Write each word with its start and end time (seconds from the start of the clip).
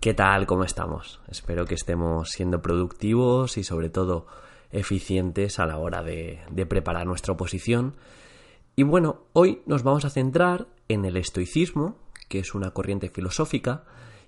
¿Qué 0.00 0.14
tal? 0.14 0.46
¿Cómo 0.46 0.62
estamos? 0.62 1.20
Espero 1.26 1.64
que 1.64 1.74
estemos 1.74 2.30
siendo 2.30 2.62
productivos 2.62 3.58
y 3.58 3.64
sobre 3.64 3.90
todo 3.90 4.28
eficientes 4.70 5.58
a 5.58 5.66
la 5.66 5.76
hora 5.78 6.04
de, 6.04 6.38
preparar 6.68 7.04
nuestra 7.04 7.32
oposición. 7.32 7.96
Y 8.76 8.84
bueno, 8.84 9.22
hoy 9.32 9.60
nos 9.66 9.82
vamos 9.82 10.04
a 10.04 10.10
centrar 10.10 10.68
en 10.86 11.04
el 11.04 11.16
estoicismo, 11.16 11.96
que 12.28 12.38
es 12.38 12.54
una 12.54 12.70
corriente 12.70 13.08
filosófica, 13.08 13.86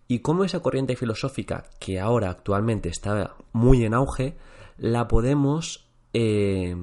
y 0.09 0.19
cómo 0.19 0.43
esa 0.43 0.59
corriente 0.59 0.97
filosófica, 0.97 1.63
que 1.79 2.01
ahora 2.01 2.31
actualmente 2.31 2.89
está 2.89 3.37
muy 3.53 3.85
en 3.85 3.95
auge, 3.95 4.37
la 4.77 5.07
podemos 5.07 5.89
eh, 6.15 6.75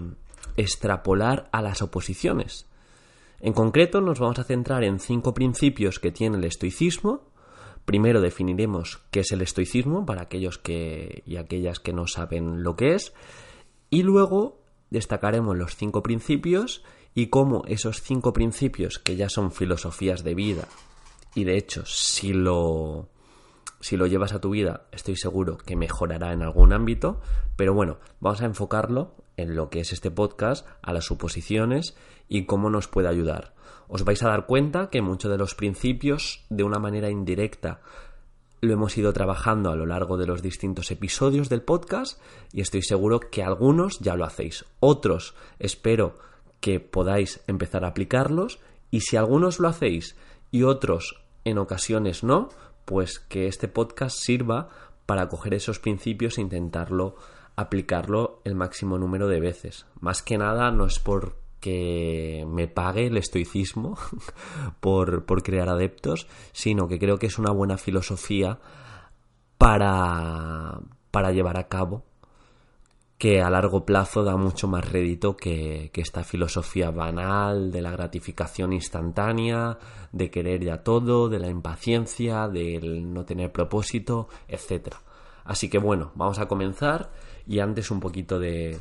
extrapolar 0.56 1.50
a 1.52 1.62
las 1.62 1.82
oposiciones. 1.82 2.70
En 3.42 3.52
concreto 3.52 4.00
nos 4.00 4.20
vamos 4.20 4.40
a 4.40 4.46
centrar 4.46 4.86
en 4.86 5.02
cinco 5.02 5.34
principios 5.34 6.00
que 6.00 6.14
tiene 6.14 6.38
el 6.38 6.46
estoicismo, 6.46 7.27
Primero 7.88 8.20
definiremos 8.20 9.00
qué 9.12 9.22
es 9.22 9.32
el 9.32 9.42
estoicismo 9.42 10.06
para 10.06 10.24
aquellos 10.24 10.58
que 10.58 11.24
y 11.26 11.38
aquellas 11.38 11.80
que 11.80 11.94
no 11.94 12.06
saben 12.06 12.62
lo 12.62 12.76
que 12.76 12.96
es. 12.96 13.14
Y 13.90 14.04
luego 14.04 14.60
destacaremos 14.90 15.56
los 15.56 15.78
cinco 15.78 16.04
principios 16.04 16.84
y 17.16 17.28
cómo 17.28 17.64
esos 17.66 18.02
cinco 18.02 18.34
principios, 18.34 19.00
que 19.00 19.16
ya 19.16 19.30
son 19.30 19.54
filosofías 19.54 20.26
de 20.26 20.36
vida, 20.36 20.68
y 21.34 21.46
de 21.46 21.56
hecho, 21.56 21.86
si 21.86 22.34
lo, 22.34 23.08
si 23.80 23.96
lo 23.96 24.06
llevas 24.06 24.34
a 24.34 24.42
tu 24.42 24.50
vida, 24.50 24.88
estoy 24.92 25.16
seguro 25.16 25.58
que 25.58 25.78
mejorará 25.78 26.34
en 26.34 26.42
algún 26.42 26.74
ámbito. 26.74 27.22
Pero 27.56 27.74
bueno, 27.74 28.00
vamos 28.20 28.42
a 28.42 28.48
enfocarlo 28.48 29.16
en 29.38 29.56
lo 29.56 29.70
que 29.70 29.80
es 29.80 29.94
este 29.94 30.12
podcast, 30.12 30.68
a 30.82 30.92
las 30.92 31.06
suposiciones 31.06 31.96
y 32.28 32.48
cómo 32.48 32.70
nos 32.70 32.90
puede 32.90 33.08
ayudar 33.08 33.56
os 33.88 34.04
vais 34.04 34.22
a 34.24 34.30
dar 34.30 34.46
cuenta 34.46 34.90
que 34.90 35.02
muchos 35.02 35.32
de 35.32 35.38
los 35.38 35.56
principios, 35.56 36.46
de 36.50 36.64
una 36.64 36.80
manera 36.80 37.10
indirecta, 37.10 37.82
lo 38.62 38.74
hemos 38.74 38.98
ido 38.98 39.14
trabajando 39.14 39.70
a 39.70 39.76
lo 39.76 39.86
largo 39.86 40.18
de 40.18 40.26
los 40.26 40.42
distintos 40.42 40.90
episodios 40.92 41.50
del 41.50 41.62
podcast 41.62 42.20
y 42.52 42.62
estoy 42.62 42.82
seguro 42.82 43.20
que 43.20 43.44
algunos 43.44 44.00
ya 44.00 44.16
lo 44.16 44.26
hacéis. 44.26 44.66
Otros 44.80 45.36
espero 45.60 46.18
que 46.60 46.80
podáis 46.80 47.42
empezar 47.48 47.86
a 47.86 47.90
aplicarlos 47.90 48.60
y 48.90 49.02
si 49.02 49.16
algunos 49.16 49.60
lo 49.60 49.68
hacéis 49.68 50.16
y 50.52 50.64
otros 50.64 51.22
en 51.46 51.60
ocasiones 51.60 52.24
no, 52.24 52.50
pues 52.86 53.20
que 53.20 53.48
este 53.48 53.68
podcast 53.68 54.18
sirva 54.20 54.70
para 55.06 55.30
coger 55.30 55.54
esos 55.54 55.80
principios 55.80 56.38
e 56.38 56.42
intentarlo 56.42 57.16
aplicarlo 57.56 58.42
el 58.44 58.56
máximo 58.56 58.98
número 58.98 59.28
de 59.28 59.40
veces. 59.40 59.86
Más 60.00 60.22
que 60.22 60.38
nada 60.38 60.72
no 60.72 60.86
es 60.86 61.00
por 61.00 61.36
que 61.60 62.46
me 62.48 62.68
pague 62.68 63.08
el 63.08 63.18
estoicismo 63.18 63.98
por, 64.80 65.26
crear 65.44 65.70
adeptos, 65.70 66.28
sino 66.52 66.88
que 66.88 67.00
creo 67.00 67.18
que 67.18 67.28
es 67.28 67.38
una 67.38 67.52
buena 67.52 67.78
filosofía 67.78 68.60
para, 69.58 70.80
para 71.12 71.32
llevar 71.32 71.58
a 71.58 71.68
cabo 71.68 72.04
que 73.18 73.42
a 73.42 73.50
largo 73.50 73.84
plazo 73.84 74.24
da 74.24 74.38
mucho 74.38 74.68
más 74.68 74.88
rédito 74.92 75.36
que, 75.36 75.90
que, 75.92 76.02
esta 76.02 76.24
filosofía 76.24 76.92
banal 76.92 77.72
de 77.72 77.82
la 77.82 77.90
gratificación 77.90 78.74
instantánea, 78.74 79.80
de 80.12 80.30
querer 80.30 80.64
ya 80.64 80.84
todo, 80.84 81.28
de 81.28 81.40
la 81.40 81.50
impaciencia, 81.50 82.48
del 82.48 83.12
no 83.12 83.26
tener 83.26 83.52
propósito, 83.52 84.28
etc. 84.48 84.98
Así 85.46 85.68
que 85.68 85.80
bueno, 85.80 86.12
vamos 86.14 86.38
a 86.38 86.48
comenzar 86.48 87.10
y 87.48 87.58
antes 87.60 87.90
un 87.90 88.00
poquito 88.00 88.38
de, 88.38 88.78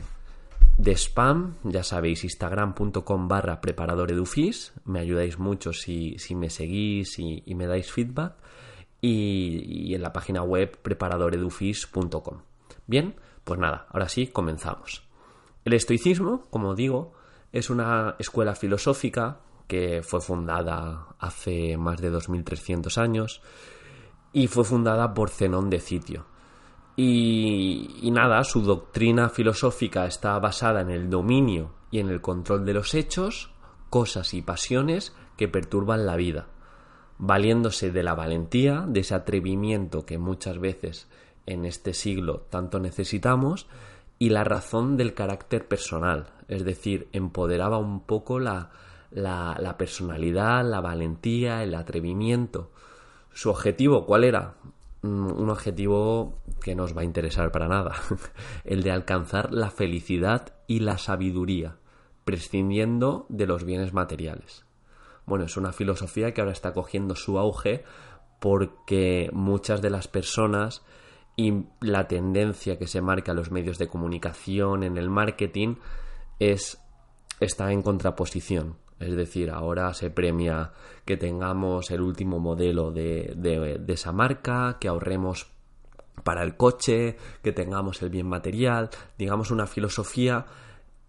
de 0.79 0.93
spam, 0.93 1.57
ya 1.65 1.83
sabéis, 1.83 2.25
instagram.com 2.25 3.29
barra 3.29 3.61
edufis 4.09 4.75
me 4.85 5.01
ayudáis 5.01 5.39
mucho 5.39 5.73
si, 5.73 6.17
me 6.35 6.51
seguís 6.51 7.19
y, 7.19 7.55
me 7.55 7.67
dais 7.67 7.91
feedback, 7.91 8.35
y, 9.01 9.95
en 9.95 10.03
la 10.03 10.13
página 10.13 10.43
web 10.43 10.79
preparadoredufis.com. 10.83 12.43
Bien, 12.87 13.15
pues 13.45 13.59
nada, 13.59 13.87
ahora 13.91 14.09
sí, 14.09 14.27
comenzamos. 14.27 15.03
El 15.65 15.73
estoicismo, 15.73 16.47
como 16.51 16.75
digo, 16.75 17.15
es 17.53 17.71
una 17.71 18.17
escuela 18.19 18.55
filosófica 18.55 19.41
que 19.67 20.03
fue 20.03 20.21
fundada 20.21 21.17
hace 21.19 21.77
más 21.77 22.01
de 22.01 22.11
2300 22.11 22.99
años 22.99 23.43
y 24.33 24.47
fue 24.47 24.65
fundada 24.65 25.15
por 25.15 25.31
Zenón 25.31 25.71
de 25.71 25.81
Citio 25.81 26.27
y, 26.97 28.11
nada, 28.11 28.43
su 28.43 28.63
doctrina 28.63 29.29
filosófica 29.29 30.07
está 30.07 30.39
basada 30.39 30.81
en 30.81 30.91
el 30.91 31.11
dominio 31.11 31.75
y 31.91 31.99
en 31.99 32.09
el 32.09 32.23
control 32.23 32.65
de 32.65 32.73
los 32.73 32.95
hechos, 32.95 33.51
cosas 33.91 34.33
y 34.33 34.41
pasiones 34.41 35.15
que 35.37 35.47
perturban 35.47 36.07
la 36.07 36.17
vida, 36.17 36.47
valiéndose 37.19 37.91
de 37.91 38.03
la 38.03 38.15
valentía, 38.15 38.85
de 38.89 39.01
ese 39.01 39.15
atrevimiento 39.15 40.07
que 40.07 40.17
muchas 40.17 40.59
veces 40.59 41.09
en 41.45 41.67
este 41.67 41.93
siglo 41.93 42.47
tanto 42.49 42.81
necesitamos, 42.81 43.67
y 44.19 44.31
la 44.31 44.45
razón 44.45 44.97
del 44.97 45.13
carácter 45.13 45.69
personal, 45.69 46.33
es 46.49 46.65
decir, 46.65 47.09
empoderaba 47.13 47.77
un 47.77 48.01
poco 48.01 48.39
la, 48.41 48.71
la 49.11 49.77
personalidad, 49.77 50.65
la 50.65 50.81
valentía, 50.81 51.63
el 51.63 51.75
atrevimiento. 51.75 52.71
Su 53.35 53.51
objetivo, 53.51 54.07
¿cuál 54.07 54.25
era? 54.25 54.55
Mm, 55.07 55.41
un 55.41 55.51
objetivo 55.51 56.43
que 56.61 56.75
nos 56.75 56.97
va 56.97 57.03
a 57.03 57.05
interesar 57.05 57.53
para 57.53 57.69
nada, 57.69 57.95
el 58.65 58.83
de 58.83 58.91
alcanzar 58.91 59.53
la 59.53 59.71
felicidad 59.71 60.55
y 60.67 60.81
la 60.81 60.99
sabiduría, 60.99 61.77
prescindiendo 62.25 63.27
de 63.29 63.47
los 63.47 63.65
bienes 63.65 63.93
materiales. 63.93 64.65
Bueno, 65.25 65.45
es 65.45 65.57
una 65.57 65.73
filosofía 65.73 66.33
que 66.33 66.41
ahora 66.41 66.53
está 66.53 66.73
cogiendo 66.73 67.15
su 67.15 67.39
auge 67.39 67.85
porque 68.41 69.31
muchas 69.33 69.81
de 69.81 69.91
las 69.91 70.09
personas 70.09 70.85
y 71.37 71.65
la 71.81 72.09
tendencia 72.09 72.79
que 72.79 72.87
se 72.87 73.01
marca 73.01 73.33
en 73.33 73.37
los 73.37 73.51
medios 73.51 73.79
de 73.79 73.89
comunicación, 73.89 74.83
en 74.83 74.97
el 74.97 75.11
marketing, 75.11 75.77
es 76.39 76.83
está 77.41 77.71
en 77.73 77.83
contraposición 77.83 78.77
es 78.99 79.15
decir, 79.15 79.51
ahora 79.51 79.93
se 79.95 80.11
premia 80.11 80.73
que 81.05 81.17
tengamos 81.17 81.91
el 81.91 82.01
último 82.01 82.39
modelo 82.39 82.91
de, 82.91 83.35
de, 83.37 83.93
esa 83.93 84.13
marca, 84.13 84.79
que 84.81 84.89
ahorremos 84.89 85.49
para 86.25 86.43
el 86.43 86.57
coche, 86.57 87.17
que 87.43 87.53
tengamos 87.53 88.03
el 88.03 88.11
bien 88.11 88.27
material, 88.27 88.91
digamos 89.19 89.51
una 89.51 89.67
filosofía 89.67 90.47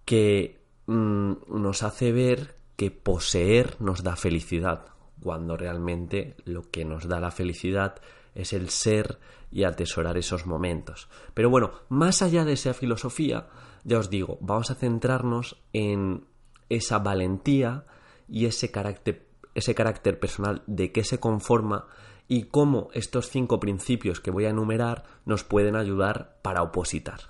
que 0.05 0.59
mm, 0.85 1.33
nos 1.47 1.83
hace 1.83 2.11
ver 2.11 2.55
que 2.75 2.91
poseer 2.91 3.75
nos 3.79 4.03
da 4.03 4.15
felicidad, 4.15 4.85
cuando 5.21 5.57
realmente 5.57 6.35
lo 6.45 6.69
que 6.69 6.85
nos 6.85 7.07
da 7.07 7.19
la 7.19 7.31
felicidad 7.31 7.95
es 8.35 8.53
el 8.53 8.69
ser 8.69 9.17
y 9.51 9.63
atesorar 9.63 10.17
esos 10.17 10.45
momentos. 10.45 11.09
Pero 11.33 11.49
bueno, 11.49 11.71
más 11.89 12.21
allá 12.21 12.45
de 12.45 12.53
esa 12.53 12.73
filosofía, 12.73 13.47
ya 13.83 13.97
os 13.97 14.09
digo, 14.09 14.37
vamos 14.41 14.69
a 14.69 14.75
centrarnos 14.75 15.57
en 15.73 16.25
esa 16.69 16.99
valentía 16.99 17.85
y 18.27 18.45
ese 18.45 18.71
carácter, 18.71 19.27
ese 19.55 19.75
carácter 19.75 20.19
personal 20.19 20.63
de 20.67 20.91
qué 20.91 21.03
se 21.03 21.19
conforma 21.19 21.85
y 22.27 22.43
cómo 22.43 22.89
estos 22.93 23.29
cinco 23.29 23.59
principios 23.59 24.19
que 24.19 24.31
voy 24.31 24.45
a 24.45 24.49
enumerar 24.49 25.05
nos 25.25 25.43
pueden 25.43 25.75
ayudar 25.75 26.37
para 26.41 26.61
opositar. 26.61 27.21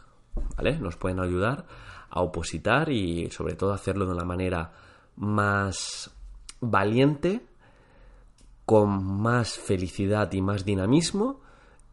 ¿Vale? 0.56 0.80
Nos 0.80 0.96
pueden 0.96 1.20
ayudar 1.20 1.66
a 2.10 2.22
opositar 2.22 2.90
y 2.90 3.30
sobre 3.32 3.56
todo 3.56 3.74
hacerlo 3.74 4.06
de 4.06 4.14
una 4.14 4.24
manera 4.24 4.72
más 5.16 6.12
valiente, 6.60 7.46
con 8.66 9.22
más 9.22 9.58
felicidad 9.58 10.32
y 10.34 10.42
más 10.42 10.66
dinamismo 10.66 11.42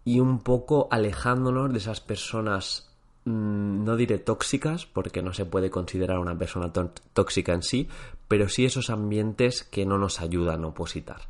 y 0.04 0.20
un 0.20 0.40
poco 0.40 0.88
alejándonos 0.90 1.72
de 1.72 1.78
esas 1.78 2.00
personas 2.00 2.93
no 3.24 3.96
diré 3.96 4.18
tóxicas, 4.18 4.86
porque 4.86 5.22
no 5.22 5.32
se 5.32 5.46
puede 5.46 5.70
considerar 5.70 6.18
una 6.18 6.36
persona 6.36 6.72
tóxica 6.72 7.52
en 7.52 7.62
sí, 7.62 7.88
pero 8.28 8.48
sí 8.48 8.64
esos 8.64 8.90
ambientes 8.90 9.64
que 9.64 9.86
no 9.86 9.98
nos 9.98 10.20
ayudan 10.20 10.64
a 10.64 10.68
opositar. 10.68 11.22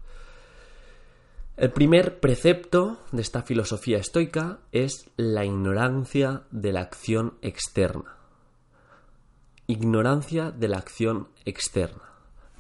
El 1.57 1.71
primer 1.71 2.19
precepto 2.19 2.99
de 3.13 3.23
esta 3.23 3.43
filosofía 3.43 3.99
estoica 3.99 4.59
es 4.73 5.09
la 5.17 5.45
ignorancia 5.45 6.43
de 6.51 6.73
la 6.73 6.81
acción 6.81 7.35
externa. 7.43 8.17
Ignorancia 9.69 10.51
de 10.51 10.67
la 10.67 10.79
acción 10.79 11.29
externa. 11.45 12.03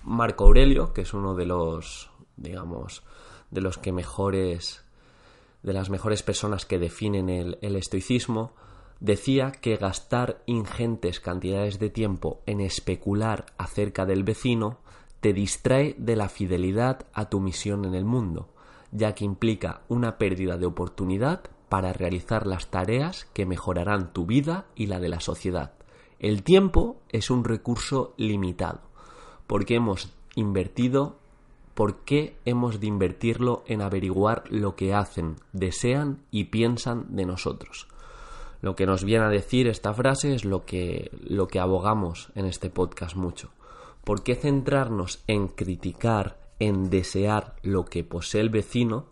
Marco 0.04 0.44
Aurelio, 0.44 0.92
que 0.92 1.00
es 1.00 1.12
uno 1.12 1.34
de 1.34 1.44
los, 1.44 2.08
digamos, 2.36 3.02
de 3.50 3.62
los 3.62 3.78
que 3.78 3.90
mejores 3.90 4.84
de 5.64 5.72
las 5.72 5.88
mejores 5.88 6.22
personas 6.22 6.66
que 6.66 6.78
definen 6.78 7.30
el, 7.30 7.58
el 7.62 7.76
estoicismo, 7.76 8.52
decía 9.00 9.52
que 9.52 9.76
gastar 9.76 10.42
ingentes 10.46 11.20
cantidades 11.20 11.78
de 11.78 11.90
tiempo 11.90 12.40
en 12.46 12.60
especular 12.60 13.46
acerca 13.58 14.06
del 14.06 14.24
vecino 14.24 14.78
te 15.20 15.32
distrae 15.32 15.94
de 15.98 16.16
la 16.16 16.28
fidelidad 16.28 17.06
a 17.12 17.28
tu 17.30 17.40
misión 17.40 17.84
en 17.84 17.94
el 17.94 18.04
mundo, 18.04 18.48
ya 18.92 19.14
que 19.14 19.24
implica 19.24 19.82
una 19.88 20.18
pérdida 20.18 20.58
de 20.58 20.66
oportunidad 20.66 21.42
para 21.68 21.92
realizar 21.92 22.46
las 22.46 22.70
tareas 22.70 23.26
que 23.32 23.46
mejorarán 23.46 24.12
tu 24.12 24.26
vida 24.26 24.66
y 24.74 24.86
la 24.86 25.00
de 25.00 25.08
la 25.08 25.20
sociedad. 25.20 25.72
El 26.18 26.42
tiempo 26.42 27.00
es 27.08 27.30
un 27.30 27.44
recurso 27.44 28.14
limitado, 28.16 28.82
porque 29.46 29.76
hemos 29.76 30.12
invertido, 30.36 31.18
¿por 31.74 32.04
qué 32.04 32.36
hemos 32.44 32.80
de 32.80 32.86
invertirlo 32.86 33.64
en 33.66 33.82
averiguar 33.82 34.44
lo 34.50 34.76
que 34.76 34.94
hacen, 34.94 35.36
desean 35.52 36.22
y 36.30 36.44
piensan 36.44 37.16
de 37.16 37.26
nosotros? 37.26 37.88
Lo 38.64 38.74
que 38.74 38.86
nos 38.86 39.04
viene 39.04 39.26
a 39.26 39.28
decir 39.28 39.68
esta 39.68 39.92
frase 39.92 40.34
es 40.34 40.46
lo 40.46 40.64
que, 40.64 41.10
lo 41.20 41.48
que 41.48 41.60
abogamos 41.60 42.30
en 42.34 42.46
este 42.46 42.70
podcast 42.70 43.14
mucho. 43.14 43.50
¿Por 44.04 44.22
qué 44.22 44.36
centrarnos 44.36 45.22
en 45.26 45.48
criticar, 45.48 46.38
en 46.58 46.88
desear 46.88 47.56
lo 47.60 47.84
que 47.84 48.04
posee 48.04 48.40
el 48.40 48.48
vecino, 48.48 49.04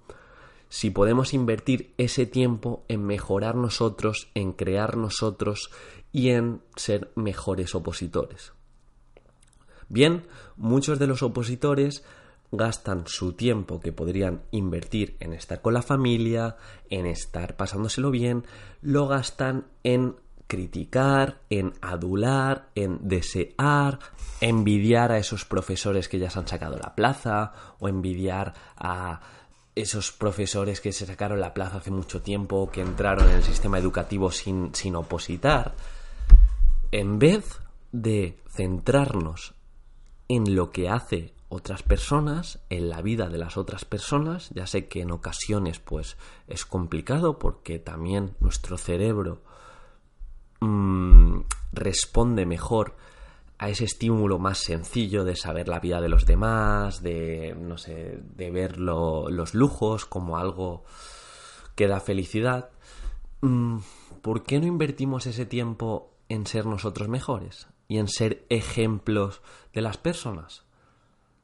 si 0.70 0.88
podemos 0.88 1.34
invertir 1.34 1.93
ese 1.99 2.25
tiempo 2.25 2.87
en 2.88 3.04
mejorar 3.04 3.54
nosotros, 3.54 4.31
en 4.34 4.54
crear 4.54 4.96
nosotros 4.96 5.70
y 6.12 6.31
en 6.31 6.62
ser 6.75 7.12
mejores 7.14 7.75
opositores? 7.75 8.55
Bien, 9.90 10.26
muchos 10.56 10.98
de 10.98 11.08
los 11.08 11.22
opositores 11.22 12.05
gastan 12.52 13.04
su 13.06 13.32
tiempo 13.32 13.81
que 13.81 13.93
podrían 13.93 14.43
invertir 14.50 15.16
en 15.20 15.32
estar 15.32 15.62
con 15.62 15.75
la 15.75 15.82
familia, 15.82 16.56
en 16.90 17.06
estar 17.06 17.56
pasándoselo 17.56 18.10
bien, 18.10 18.44
lo 18.82 19.08
gastan 19.08 19.66
en 19.82 20.16
criticar, 20.46 21.40
en 21.49 21.72
adular, 21.81 22.69
en 22.75 23.08
desear, 23.08 23.99
envidiar 24.43 25.10
a 25.10 25.19
esos 25.19 25.46
profesores 25.46 26.08
que 26.08 26.19
ya 26.19 26.28
se 26.28 26.38
han 26.38 26.46
sacado 26.46 26.76
la 26.76 26.94
plaza 26.94 27.52
o 27.78 27.88
envidiar 27.88 28.52
a 28.76 29.20
esos 29.75 30.12
profesores 30.12 30.82
que 30.82 30.93
se 30.93 31.06
sacaron 31.06 31.40
la 31.40 31.55
plaza 31.55 31.78
hace 31.78 31.90
mucho 31.90 32.20
tiempo, 32.20 32.70
que 32.70 32.82
entraron 32.82 33.31
en 33.31 33.37
el 33.37 33.43
sistema 33.43 33.78
educativo 33.78 34.31
sin, 34.31 34.75
sin 34.75 34.94
opositar. 34.94 35.75
En 36.90 37.19
vez 37.19 37.60
de 37.90 38.38
centrarnos 38.50 39.55
en 40.28 40.55
lo 40.55 40.70
que 40.70 40.90
hace 40.90 41.31
otras 41.52 41.82
personas, 41.82 42.60
en 42.70 42.88
la 42.88 43.02
vida 43.02 43.28
de 43.28 43.37
las 43.37 43.58
otras 43.58 43.84
personas. 43.84 44.49
Ya 44.54 44.66
sé 44.66 44.88
que 44.88 45.02
en 45.02 45.10
ocasiones 45.10 45.81
pues 45.81 46.16
es 46.49 46.64
complicado 46.64 47.38
porque 47.38 47.78
también 47.78 48.34
nuestro 48.40 48.78
cerebro 48.78 49.43
mm, 50.60 51.40
responde 51.75 52.46
mejor 52.46 52.96
a 53.58 53.69
ese 53.69 53.84
estímulo 53.84 54.38
más 54.38 54.58
sencillo 54.58 55.25
de 55.25 55.37
saber 55.37 55.69
la 55.69 55.78
vida 55.78 56.00
de 56.00 56.08
los 56.08 56.25
demás, 56.25 57.02
de 57.02 57.55
no 57.56 57.76
sé, 57.76 58.19
de 58.34 58.50
ver 58.50 58.78
los 58.78 59.55
lujos 59.55 60.06
como 60.06 60.38
algo 60.38 60.84
que 61.75 61.87
da 61.87 62.00
felicidad. 62.00 62.70
Mm, 63.43 63.81
¿Por 64.22 64.43
qué 64.44 64.58
no 64.58 64.66
invertimos 64.66 65.26
ese 65.26 65.44
tiempo 65.44 66.14
en 66.31 66.46
ser 66.46 66.64
nosotros 66.64 67.08
mejores 67.08 67.69
y 67.88 67.98
en 67.98 68.08
ser 68.08 68.46
ejemplos 68.48 69.43
de 69.75 69.82
las 69.82 69.98
personas? 69.98 70.64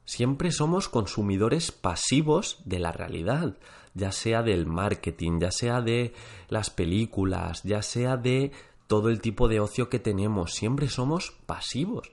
Siempre 0.08 0.52
somos 0.52 0.88
consumidores 0.88 1.70
pasivos 1.70 2.62
de 2.64 2.78
la 2.78 2.92
realidad, 2.92 3.58
ya 3.92 4.10
sea 4.10 4.42
del 4.42 4.64
marketing, 4.64 5.38
ya 5.38 5.50
sea 5.50 5.82
de 5.82 6.14
las 6.48 6.70
películas, 6.70 7.62
ya 7.62 7.82
sea 7.82 8.16
de 8.16 8.52
todo 8.86 9.10
el 9.10 9.20
tipo 9.20 9.48
de 9.48 9.60
ocio 9.60 9.90
que 9.90 9.98
tenemos, 9.98 10.54
siempre 10.54 10.88
somos 10.88 11.32
pasivos. 11.44 12.10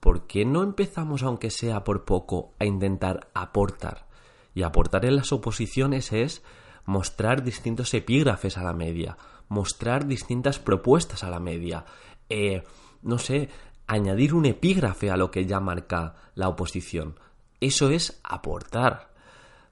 ¿Por 0.00 0.26
qué 0.26 0.44
no 0.44 0.64
empezamos, 0.64 1.22
aunque 1.22 1.50
sea 1.50 1.84
por 1.84 2.04
poco, 2.04 2.54
a 2.58 2.64
intentar 2.64 3.28
aportar? 3.34 4.08
Y 4.52 4.64
aportar 4.64 5.04
en 5.04 5.14
las 5.14 5.30
oposiciones 5.30 6.12
es 6.12 6.42
mostrar 6.86 7.44
distintos 7.44 7.94
epígrafes 7.94 8.58
a 8.58 8.64
la 8.64 8.72
media, 8.72 9.16
mostrar 9.48 10.08
distintas 10.08 10.58
propuestas 10.58 11.22
a 11.22 11.30
la 11.30 11.38
media, 11.38 11.84
eh, 12.28 12.64
no 13.02 13.18
sé, 13.18 13.48
añadir 13.86 14.34
un 14.34 14.46
epígrafe 14.46 15.12
a 15.12 15.16
lo 15.16 15.30
que 15.30 15.46
ya 15.46 15.60
marca 15.60 16.16
la 16.34 16.48
oposición. 16.48 17.14
Eso 17.60 17.90
es 17.90 18.20
aportar. 18.22 19.12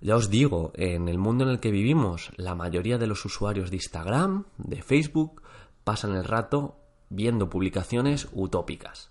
Ya 0.01 0.17
os 0.17 0.29
digo, 0.29 0.73
en 0.75 1.09
el 1.09 1.19
mundo 1.19 1.45
en 1.45 1.51
el 1.51 1.61
que 1.61 1.71
vivimos, 1.71 2.31
la 2.37 2.55
mayoría 2.55 2.99
de 2.99 3.07
los 3.07 3.25
usuarios 3.25 3.71
de 3.71 3.77
Instagram, 3.77 4.45
de 4.59 4.83
Facebook, 4.83 5.43
pasan 5.85 6.15
el 6.15 6.25
rato 6.25 6.77
viendo 7.09 7.49
publicaciones 7.49 8.29
utópicas, 8.33 9.11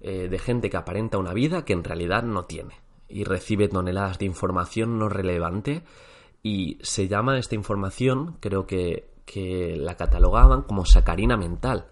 eh, 0.00 0.28
de 0.28 0.38
gente 0.38 0.68
que 0.68 0.76
aparenta 0.76 1.18
una 1.18 1.32
vida 1.32 1.64
que 1.64 1.72
en 1.72 1.84
realidad 1.84 2.22
no 2.22 2.44
tiene, 2.44 2.80
y 3.08 3.24
recibe 3.24 3.68
toneladas 3.68 4.18
de 4.18 4.26
información 4.26 4.98
no 4.98 5.08
relevante, 5.08 5.84
y 6.42 6.78
se 6.82 7.08
llama 7.08 7.38
esta 7.38 7.54
información, 7.54 8.36
creo 8.40 8.66
que, 8.66 9.10
que 9.24 9.76
la 9.76 9.96
catalogaban 9.96 10.62
como 10.62 10.84
sacarina 10.84 11.36
mental. 11.36 11.86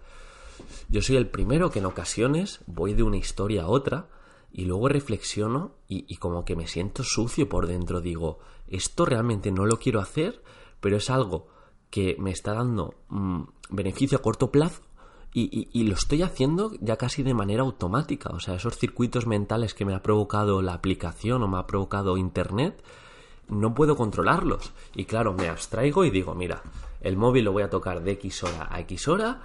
Yo 0.89 1.01
soy 1.01 1.15
el 1.15 1.27
primero 1.27 1.71
que 1.71 1.79
en 1.79 1.85
ocasiones 1.85 2.59
voy 2.67 2.93
de 2.93 3.03
una 3.03 3.17
historia 3.17 3.63
a 3.63 3.67
otra, 3.67 4.07
y 4.51 4.65
luego 4.65 4.89
reflexiono 4.89 5.71
y, 5.87 6.15
como 6.17 6.45
que 6.45 6.55
me 6.55 6.67
siento 6.67 7.03
sucio 7.03 7.47
por 7.49 7.67
dentro. 7.67 8.01
Digo, 8.01 8.39
esto 8.67 9.05
realmente 9.05 9.51
no 9.51 9.65
lo 9.65 9.77
quiero 9.77 9.99
hacer, 9.99 10.41
pero 10.79 10.97
es 10.97 11.09
algo 11.09 11.47
que 11.89 12.15
me 12.19 12.31
está 12.31 12.53
dando 12.53 12.95
mm, 13.09 13.41
beneficio 13.69 14.17
a 14.17 14.21
corto 14.21 14.51
plazo 14.51 14.81
y, 15.33 15.69
y, 15.71 15.83
lo 15.83 15.93
estoy 15.93 16.23
haciendo 16.23 16.71
ya 16.81 16.97
casi 16.97 17.21
de 17.21 17.33
manera 17.33 17.61
automática. 17.61 18.29
O 18.31 18.39
sea, 18.39 18.55
esos 18.55 18.77
circuitos 18.77 19.27
mentales 19.27 19.73
que 19.73 19.85
me 19.85 19.93
ha 19.93 20.01
provocado 20.01 20.61
la 20.61 20.73
aplicación 20.73 21.43
o 21.43 21.47
me 21.47 21.59
ha 21.59 21.67
provocado 21.67 22.17
Internet, 22.17 22.83
no 23.47 23.73
puedo 23.73 23.95
controlarlos. 23.95 24.71
Y 24.95 25.05
claro, 25.05 25.33
me 25.33 25.47
abstraigo 25.47 26.05
y 26.05 26.09
digo, 26.09 26.33
mira, 26.33 26.63
el 27.01 27.17
móvil 27.17 27.45
lo 27.45 27.51
voy 27.51 27.63
a 27.63 27.69
tocar 27.69 28.03
de 28.03 28.11
X 28.13 28.43
hora 28.43 28.67
a 28.71 28.79
X 28.81 29.07
hora 29.07 29.41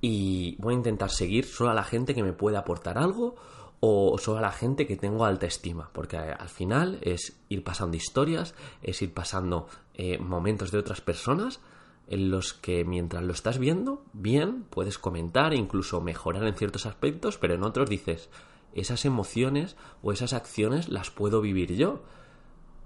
y 0.00 0.56
voy 0.58 0.74
a 0.74 0.76
intentar 0.76 1.10
seguir 1.10 1.46
solo 1.46 1.70
a 1.70 1.74
la 1.74 1.84
gente 1.84 2.14
que 2.14 2.22
me 2.22 2.32
puede 2.32 2.56
aportar 2.56 2.98
algo 2.98 3.36
o 3.80 4.16
a 4.36 4.40
la 4.40 4.52
gente 4.52 4.86
que 4.86 4.96
tengo 4.96 5.24
alta 5.24 5.46
estima, 5.46 5.90
porque 5.92 6.16
al 6.16 6.48
final 6.48 6.98
es 7.02 7.36
ir 7.48 7.62
pasando 7.62 7.96
historias, 7.96 8.54
es 8.82 9.02
ir 9.02 9.12
pasando 9.12 9.68
eh, 9.94 10.18
momentos 10.18 10.70
de 10.70 10.78
otras 10.78 11.00
personas 11.00 11.60
en 12.08 12.30
los 12.30 12.52
que 12.54 12.84
mientras 12.84 13.22
lo 13.22 13.32
estás 13.32 13.58
viendo, 13.58 14.02
bien, 14.12 14.64
puedes 14.70 14.98
comentar 14.98 15.54
incluso 15.54 16.00
mejorar 16.00 16.44
en 16.44 16.54
ciertos 16.54 16.86
aspectos, 16.86 17.38
pero 17.38 17.54
en 17.54 17.62
otros 17.62 17.88
dices, 17.88 18.28
esas 18.74 19.04
emociones 19.04 19.76
o 20.02 20.12
esas 20.12 20.32
acciones 20.32 20.88
las 20.88 21.10
puedo 21.10 21.40
vivir 21.40 21.74
yo. 21.74 22.02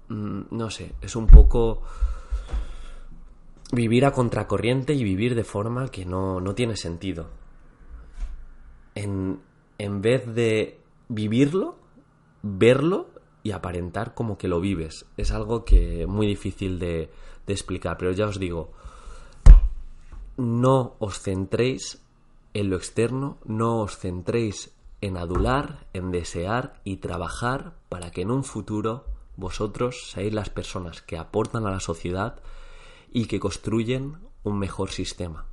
Mm, 0.07 0.41
no 0.51 0.69
sé, 0.69 0.93
es 1.01 1.15
un 1.15 1.27
poco 1.27 1.81
vivir 3.71 4.05
a 4.05 4.11
contracorriente 4.11 4.93
y 4.93 5.03
vivir 5.03 5.35
de 5.35 5.43
forma 5.43 5.89
que 5.89 6.05
no, 6.05 6.39
no 6.39 6.55
tiene 6.55 6.75
sentido. 6.75 7.27
En, 8.95 9.39
en 9.77 10.01
vez 10.01 10.25
de 10.33 10.78
vivirlo, 11.09 11.75
verlo 12.41 13.09
y 13.43 13.51
aparentar 13.51 14.13
como 14.13 14.37
que 14.37 14.47
lo 14.47 14.61
vives. 14.61 15.05
Es 15.17 15.31
algo 15.31 15.65
que 15.65 16.07
muy 16.07 16.27
difícil 16.27 16.79
de, 16.79 17.11
de 17.45 17.53
explicar, 17.53 17.97
pero 17.97 18.11
ya 18.11 18.27
os 18.27 18.39
digo, 18.39 18.71
no 20.37 20.95
os 20.99 21.19
centréis 21.19 22.01
en 22.53 22.69
lo 22.69 22.77
externo, 22.77 23.37
no 23.43 23.81
os 23.81 23.97
centréis 23.97 24.73
en 25.01 25.17
adular, 25.17 25.87
en 25.93 26.11
desear 26.11 26.81
y 26.83 26.97
trabajar 26.97 27.75
para 27.89 28.11
que 28.11 28.21
en 28.21 28.31
un 28.31 28.43
futuro 28.43 29.05
vosotros 29.35 30.11
seáis 30.11 30.33
las 30.33 30.49
personas 30.49 31.01
que 31.01 31.17
aportan 31.17 31.65
a 31.65 31.71
la 31.71 31.79
sociedad 31.79 32.41
y 33.11 33.25
que 33.25 33.39
construyen 33.39 34.17
un 34.43 34.59
mejor 34.59 34.91
sistema. 34.91 35.45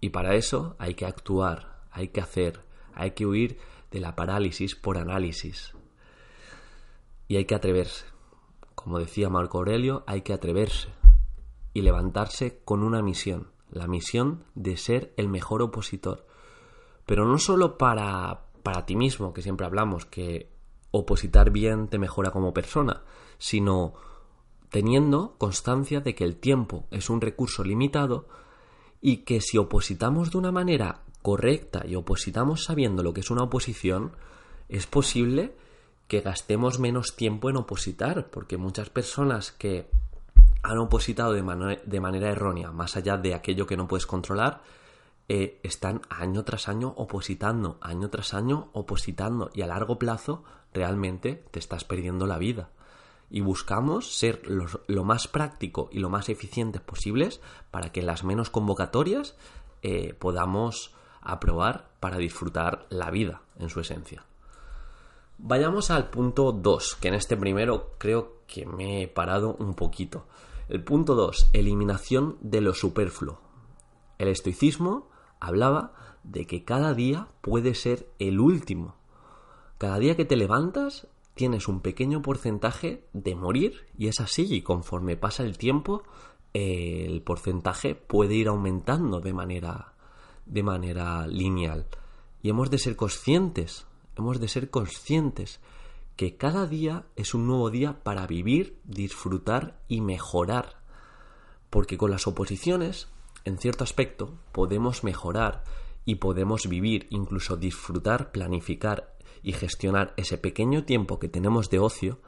Y 0.00 0.10
para 0.10 0.36
eso 0.36 0.76
hay 0.78 0.94
que 0.94 1.06
actuar, 1.06 1.82
hay 1.90 2.08
que 2.08 2.20
hacer, 2.20 2.60
hay 2.94 3.12
que 3.12 3.26
huir 3.26 3.58
de 3.90 4.00
la 4.00 4.14
parálisis 4.14 4.74
por 4.74 4.98
análisis. 4.98 5.74
Y 7.26 7.36
hay 7.36 7.44
que 7.44 7.54
atreverse. 7.54 8.06
Como 8.74 8.98
decía 8.98 9.28
Marco 9.28 9.58
Aurelio, 9.58 10.04
hay 10.06 10.22
que 10.22 10.32
atreverse 10.32 10.88
y 11.74 11.82
levantarse 11.82 12.60
con 12.64 12.82
una 12.82 13.02
misión, 13.02 13.48
la 13.70 13.86
misión 13.86 14.44
de 14.54 14.76
ser 14.76 15.12
el 15.16 15.28
mejor 15.28 15.62
opositor. 15.62 16.26
Pero 17.06 17.26
no 17.26 17.38
solo 17.38 17.78
para, 17.78 18.46
para 18.62 18.86
ti 18.86 18.96
mismo, 18.96 19.32
que 19.32 19.42
siempre 19.42 19.66
hablamos 19.66 20.04
que 20.04 20.50
opositar 20.90 21.50
bien 21.50 21.88
te 21.88 21.98
mejora 21.98 22.30
como 22.30 22.54
persona, 22.54 23.02
sino 23.38 23.94
teniendo 24.70 25.36
constancia 25.38 26.00
de 26.00 26.14
que 26.14 26.24
el 26.24 26.36
tiempo 26.36 26.86
es 26.90 27.10
un 27.10 27.20
recurso 27.20 27.64
limitado 27.64 28.28
y 29.00 29.18
que 29.18 29.40
si 29.40 29.58
opositamos 29.58 30.30
de 30.30 30.38
una 30.38 30.52
manera 30.52 31.02
correcta 31.28 31.84
y 31.86 31.94
opositamos 31.94 32.64
sabiendo 32.64 33.02
lo 33.02 33.12
que 33.12 33.20
es 33.20 33.30
una 33.30 33.42
oposición, 33.42 34.12
es 34.70 34.86
posible 34.86 35.54
que 36.06 36.22
gastemos 36.22 36.78
menos 36.78 37.16
tiempo 37.16 37.50
en 37.50 37.58
opositar, 37.58 38.30
porque 38.30 38.56
muchas 38.56 38.88
personas 38.88 39.52
que, 39.52 39.90
han 40.62 40.78
opositado 40.78 41.34
de, 41.34 41.42
manera 42.00 42.30
errónea, 42.30 42.72
más 42.72 42.96
allá 42.96 43.18
de 43.18 43.34
aquello 43.34 43.66
que 43.66 43.76
no 43.76 43.86
puedes 43.86 44.06
controlar, 44.06 44.62
eh, 45.28 45.60
están 45.62 46.00
año 46.08 46.44
tras 46.44 46.66
año 46.66 46.94
opositando, 46.96 47.76
año 47.82 48.08
tras 48.08 48.32
año 48.32 48.70
opositando 48.72 49.50
y 49.52 49.60
a 49.60 49.66
largo 49.66 49.98
plazo 49.98 50.44
realmente 50.72 51.44
te 51.50 51.58
estás 51.58 51.84
perdiendo 51.84 52.26
la 52.26 52.38
vida. 52.38 52.70
Y 53.28 53.42
buscamos 53.42 54.16
ser 54.16 54.40
lo, 54.46 55.04
más 55.04 55.28
práctico 55.28 55.90
y 55.92 55.98
lo 55.98 56.08
más 56.08 56.30
eficientes 56.30 56.80
posibles 56.80 57.42
para 57.70 57.92
que 57.92 58.00
las 58.00 58.24
menos 58.24 58.48
convocatorias 58.48 59.36
eh, 59.82 60.14
podamos 60.18 60.94
aprobar 61.20 61.90
para 62.00 62.18
disfrutar 62.18 62.86
la 62.90 63.10
vida 63.10 63.42
en 63.58 63.68
su 63.68 63.80
esencia. 63.80 64.24
Vayamos 65.38 65.90
al 65.90 66.10
punto 66.10 66.52
2, 66.52 66.96
que 66.96 67.08
en 67.08 67.14
este 67.14 67.36
primero 67.36 67.92
creo 67.98 68.38
que 68.46 68.66
me 68.66 69.02
he 69.02 69.08
parado 69.08 69.54
un 69.58 69.74
poquito. 69.74 70.26
El 70.68 70.82
punto 70.82 71.14
2, 71.14 71.50
eliminación 71.52 72.36
de 72.40 72.60
lo 72.60 72.74
superfluo. 72.74 73.40
El 74.18 74.28
estoicismo 74.28 75.08
hablaba 75.38 75.92
de 76.24 76.46
que 76.46 76.64
cada 76.64 76.92
día 76.94 77.28
puede 77.40 77.74
ser 77.74 78.08
el 78.18 78.40
último. 78.40 78.96
Cada 79.78 79.98
día 79.98 80.16
que 80.16 80.24
te 80.24 80.36
levantas 80.36 81.06
tienes 81.34 81.68
un 81.68 81.80
pequeño 81.80 82.20
porcentaje 82.20 83.04
de 83.12 83.36
morir 83.36 83.86
y 83.96 84.08
es 84.08 84.18
así 84.20 84.52
y 84.52 84.62
conforme 84.62 85.16
pasa 85.16 85.44
el 85.44 85.56
tiempo 85.56 86.02
el 86.52 87.22
porcentaje 87.22 87.94
puede 87.94 88.34
ir 88.34 88.48
aumentando 88.48 89.20
de 89.20 89.32
manera 89.32 89.94
de 90.48 90.62
manera 90.62 91.26
lineal 91.26 91.86
y 92.42 92.50
hemos 92.50 92.70
de 92.70 92.78
ser 92.78 92.96
conscientes 92.96 93.86
hemos 94.16 94.40
de 94.40 94.48
ser 94.48 94.70
conscientes 94.70 95.60
que 96.16 96.36
cada 96.36 96.66
día 96.66 97.06
es 97.14 97.34
un 97.34 97.46
nuevo 97.46 97.70
día 97.70 98.02
para 98.02 98.26
vivir, 98.26 98.80
disfrutar 98.84 99.78
y 99.86 100.00
mejorar. 100.00 100.80
Porque 101.70 101.96
con 101.96 102.10
las 102.10 102.26
oposiciones 102.26 103.06
en 103.48 103.56
cierto 103.56 103.82
aspecto, 103.82 104.34
podemos 104.52 105.04
mejorar 105.04 105.64
y 106.04 106.16
podemos 106.16 106.68
vivir, 106.68 107.06
incluso 107.08 107.56
disfrutar, 107.56 108.30
planificar 108.30 109.16
y 109.42 109.52
gestionar 109.52 110.12
ese 110.16 110.36
pequeño 110.36 110.84
tiempo 110.84 111.18
que 111.18 111.28
tenemos 111.28 111.70
de 111.70 111.78
ocio 111.78 112.18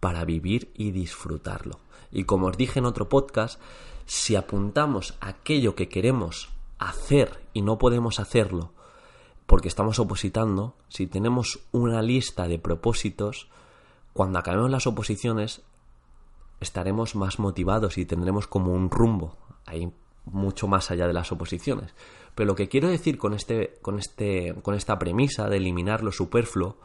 para 0.00 0.24
vivir 0.24 0.70
y 0.74 0.90
disfrutarlo. 0.92 1.80
Y 2.10 2.24
como 2.24 2.46
os 2.46 2.56
dije 2.56 2.78
en 2.78 2.86
otro 2.86 3.10
podcast, 3.10 3.60
si 4.06 4.36
apuntamos 4.36 5.18
aquello 5.20 5.74
que 5.74 5.88
queremos 5.90 6.50
hacer 6.78 7.40
y 7.52 7.62
no 7.62 7.78
podemos 7.78 8.20
hacerlo 8.20 8.72
porque 9.46 9.68
estamos 9.68 9.98
opositando, 9.98 10.74
si 10.88 11.06
tenemos 11.06 11.60
una 11.70 12.00
lista 12.02 12.48
de 12.48 12.58
propósitos, 12.58 13.48
cuando 14.12 14.38
acabemos 14.38 14.70
las 14.70 14.86
oposiciones 14.86 15.62
estaremos 16.60 17.14
más 17.14 17.38
motivados 17.38 17.98
y 17.98 18.06
tendremos 18.06 18.46
como 18.46 18.72
un 18.72 18.90
rumbo. 18.90 19.36
Ahí 19.66 19.92
mucho 20.24 20.66
más 20.66 20.90
allá 20.90 21.06
de 21.06 21.12
las 21.12 21.30
oposiciones. 21.32 21.94
Pero 22.34 22.48
lo 22.48 22.54
que 22.54 22.68
quiero 22.68 22.88
decir 22.88 23.18
con, 23.18 23.34
este, 23.34 23.78
con, 23.82 23.98
este, 23.98 24.54
con 24.62 24.74
esta 24.74 24.98
premisa 24.98 25.48
de 25.48 25.58
eliminar 25.58 26.02
lo 26.02 26.12
superfluo, 26.12 26.78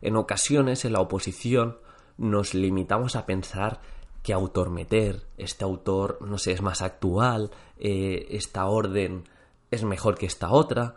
en 0.00 0.16
ocasiones 0.16 0.84
en 0.84 0.94
la 0.94 1.00
oposición 1.00 1.78
nos 2.18 2.54
limitamos 2.54 3.14
a 3.14 3.24
pensar 3.24 3.80
que 4.22 4.32
autor 4.32 4.70
meter, 4.70 5.26
este 5.36 5.64
autor, 5.64 6.18
no 6.20 6.38
sé, 6.38 6.52
es 6.52 6.62
más 6.62 6.82
actual, 6.82 7.50
eh, 7.78 8.28
esta 8.30 8.66
orden 8.66 9.28
es 9.70 9.82
mejor 9.84 10.16
que 10.16 10.26
esta 10.26 10.50
otra. 10.50 10.94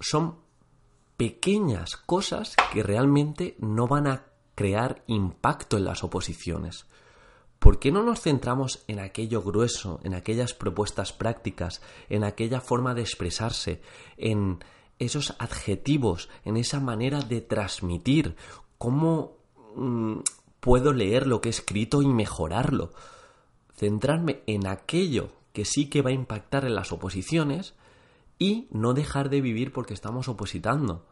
Son 0.00 0.36
pequeñas 1.16 1.96
cosas 1.96 2.56
que 2.72 2.82
realmente 2.82 3.56
no 3.58 3.86
van 3.86 4.06
a 4.06 4.24
crear 4.54 5.04
impacto 5.06 5.76
en 5.76 5.84
las 5.84 6.02
oposiciones. 6.02 6.86
¿Por 7.58 7.78
qué 7.78 7.90
no 7.90 8.02
nos 8.02 8.20
centramos 8.20 8.84
en 8.86 9.00
aquello 9.00 9.42
grueso, 9.42 10.00
en 10.02 10.14
aquellas 10.14 10.52
propuestas 10.52 11.12
prácticas, 11.12 11.80
en 12.08 12.24
aquella 12.24 12.60
forma 12.60 12.94
de 12.94 13.02
expresarse, 13.02 13.80
en 14.16 14.62
esos 14.98 15.34
adjetivos, 15.38 16.28
en 16.44 16.56
esa 16.56 16.80
manera 16.80 17.20
de 17.20 17.40
transmitir? 17.40 18.36
¿Cómo 18.78 19.38
mm, 19.74 20.18
puedo 20.66 20.92
leer 20.92 21.28
lo 21.28 21.40
que 21.40 21.48
he 21.48 21.50
escrito 21.50 22.02
y 22.02 22.08
mejorarlo? 22.08 22.90
Centrarme 23.76 24.42
en 24.48 24.66
aquello 24.66 25.28
que 25.52 25.64
sí 25.64 25.88
que 25.88 26.02
va 26.02 26.10
a 26.10 26.12
impactar 26.12 26.64
en 26.64 26.74
las 26.74 26.90
oposiciones 26.90 27.74
y 28.36 28.66
no 28.72 28.92
dejar 28.92 29.30
de 29.30 29.40
vivir 29.40 29.72
porque 29.72 29.94
estamos 29.94 30.26
opositando. 30.26 31.06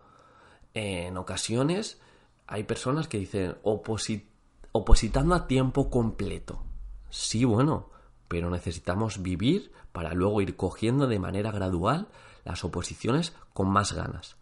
En 0.75 1.17
ocasiones 1.17 2.01
hay 2.49 2.65
personas 2.65 3.07
que 3.07 3.19
dicen 3.19 3.55
opositando 3.63 5.37
a 5.37 5.47
tiempo 5.47 5.89
completo. 5.89 6.65
Sí, 7.11 7.45
bueno, 7.45 7.91
pero 8.27 8.51
necesitamos 8.51 9.23
vivir 9.23 9.71
para 9.93 10.15
luego 10.15 10.41
ir 10.41 10.57
cogiendo 10.57 11.07
de 11.07 11.21
manera 11.21 11.53
gradual 11.53 12.09
las 12.43 12.65
oposiciones 12.65 13.33
con 13.53 13.69
más 13.71 13.93
ganas. 13.93 14.35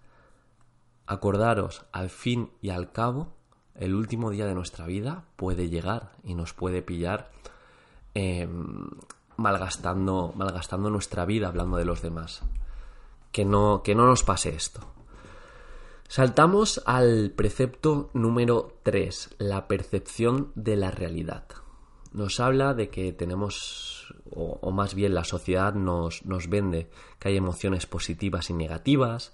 Acordaros, 1.05 1.85
al 1.93 2.09
fin 2.09 2.51
y 2.63 2.71
al 2.71 2.93
cabo, 2.93 3.42
el 3.75 3.95
último 3.95 4.31
día 4.31 4.47
de 4.47 4.55
nuestra 4.55 4.87
vida 4.87 5.25
puede 5.37 5.69
llegar 5.69 6.13
y 6.25 6.35
nos 6.35 6.53
puede 6.53 6.83
pillar 6.83 7.31
em, 8.15 8.89
malgastando, 9.37 10.33
malgastando 10.37 10.91
nuestra 10.91 11.25
vida 11.25 11.49
hablando 11.49 11.77
de 11.77 11.85
los 11.85 12.03
demás. 12.03 12.43
Que 13.33 13.45
no, 13.45 13.83
que 13.83 13.95
no 13.95 14.07
nos 14.07 14.23
pase 14.23 14.51
esto. 14.51 14.81
Saltamos 16.07 16.83
al 16.85 17.33
precepto 17.35 18.11
número 18.13 18.77
3, 18.83 19.37
la 19.39 19.67
percepción 19.67 20.53
de 20.55 20.77
la 20.77 20.91
realidad. 20.91 21.47
Nos 22.13 22.39
habla 22.41 22.75
de 22.75 22.91
que 22.91 23.15
tenemos, 23.15 24.15
o, 24.31 24.71
más 24.73 24.95
bien 24.95 25.15
la 25.15 25.25
sociedad 25.25 25.73
nos, 25.73 26.27
nos 26.27 26.51
vende 26.51 26.91
que 27.19 27.29
hay 27.29 27.39
emociones 27.39 27.87
positivas 27.87 28.51
y 28.51 28.53
negativas, 28.53 29.33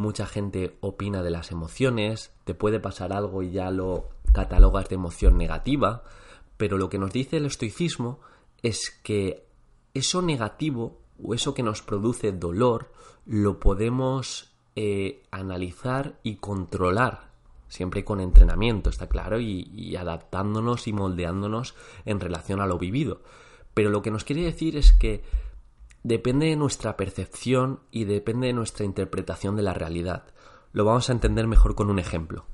mucha 0.00 0.26
gente 0.26 0.76
opina 0.80 1.22
de 1.22 1.30
las 1.30 1.52
emociones, 1.52 2.32
te 2.44 2.54
puede 2.54 2.80
pasar 2.80 3.12
algo 3.12 3.42
y 3.42 3.52
ya 3.52 3.70
lo 3.70 4.08
catalogas 4.32 4.88
de 4.88 4.96
emoción 4.96 5.36
negativa, 5.36 6.02
pero 6.56 6.78
lo 6.78 6.88
que 6.88 6.98
nos 6.98 7.12
dice 7.12 7.36
el 7.36 7.46
estoicismo 7.46 8.20
es 8.62 8.90
que 9.02 9.46
eso 9.94 10.22
negativo 10.22 10.98
o 11.22 11.34
eso 11.34 11.54
que 11.54 11.62
nos 11.62 11.82
produce 11.82 12.32
dolor 12.32 12.92
lo 13.26 13.60
podemos 13.60 14.52
eh, 14.74 15.22
analizar 15.30 16.18
y 16.22 16.36
controlar, 16.36 17.30
siempre 17.68 18.04
con 18.04 18.20
entrenamiento, 18.20 18.88
está 18.88 19.08
claro, 19.08 19.38
y, 19.38 19.94
adaptándonos 19.96 20.88
y 20.88 20.92
moldeándonos 20.92 21.74
en 22.06 22.20
relación 22.20 22.60
a 22.60 22.66
lo 22.66 22.78
vivido. 22.78 23.20
Pero 23.74 23.90
lo 23.90 24.02
que 24.02 24.10
nos 24.10 24.24
quiere 24.24 24.42
decir 24.42 24.76
es 24.76 24.92
que 24.92 25.22
depende 26.02 26.46
de 26.46 26.56
nuestra 26.56 26.96
percepción 26.96 27.80
y 27.90 28.04
depende 28.04 28.48
de 28.48 28.52
nuestra 28.52 28.84
interpretación 28.84 29.56
de 29.56 29.62
la 29.62 29.74
realidad. 29.74 30.24
Lo 30.72 30.84
vamos 30.84 31.08
a 31.08 31.12
entender 31.12 31.46
mejor 31.46 31.74
con 31.74 31.90
un 31.90 31.98
ejemplo. 31.98 32.46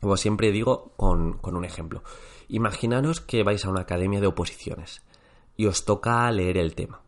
Como 0.00 0.16
siempre 0.16 0.52
digo, 0.52 0.92
con, 0.96 1.38
con 1.38 1.56
un 1.56 1.64
ejemplo. 1.64 2.02
Imaginaros 2.48 3.20
que 3.20 3.42
vais 3.42 3.64
a 3.64 3.70
una 3.70 3.82
academia 3.82 4.20
de 4.20 4.26
oposiciones 4.26 5.02
y 5.56 5.66
os 5.66 5.84
toca 5.84 6.30
leer 6.30 6.58
el 6.58 6.74
tema. 6.74 7.00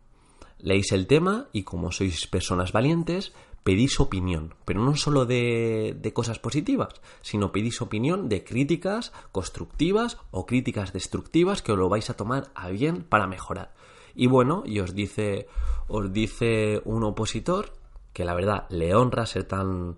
Leéis 0.58 0.92
el 0.92 1.06
tema 1.06 1.48
y 1.52 1.62
como 1.62 1.92
sois 1.92 2.26
personas 2.26 2.72
valientes, 2.72 3.32
pedís 3.62 4.00
opinión, 4.00 4.54
pero 4.64 4.82
no 4.82 4.96
solo 4.96 5.26
de, 5.26 5.94
de, 6.00 6.12
cosas 6.12 6.38
positivas, 6.38 6.94
sino 7.20 7.52
pedís 7.52 7.80
opinión 7.80 8.28
de 8.28 8.42
críticas 8.42 9.12
constructivas 9.30 10.18
o 10.30 10.46
críticas 10.46 10.92
destructivas 10.92 11.62
que 11.62 11.72
os 11.72 11.78
lo 11.78 11.88
vais 11.88 12.10
a 12.10 12.16
tomar 12.16 12.50
a 12.54 12.70
bien 12.70 13.04
para 13.04 13.28
mejorar. 13.28 13.74
Y 14.18 14.26
bueno, 14.26 14.64
y 14.66 14.80
os 14.80 14.96
dice, 14.96 15.46
os 15.86 16.12
dice 16.12 16.82
un 16.84 17.04
opositor 17.04 17.70
que 18.12 18.24
la 18.24 18.34
verdad 18.34 18.66
le 18.68 18.92
honra 18.96 19.26
ser 19.26 19.44
tan, 19.44 19.96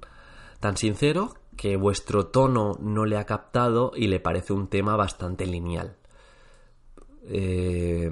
tan 0.60 0.76
sincero 0.76 1.32
que 1.56 1.76
vuestro 1.76 2.26
tono 2.26 2.76
no 2.82 3.06
le 3.06 3.16
ha 3.16 3.24
captado 3.24 3.92
y 3.96 4.08
le 4.08 4.20
parece 4.20 4.52
un 4.52 4.68
tema 4.68 4.94
bastante 4.94 5.46
lineal. 5.46 5.96
Eh, 7.24 8.10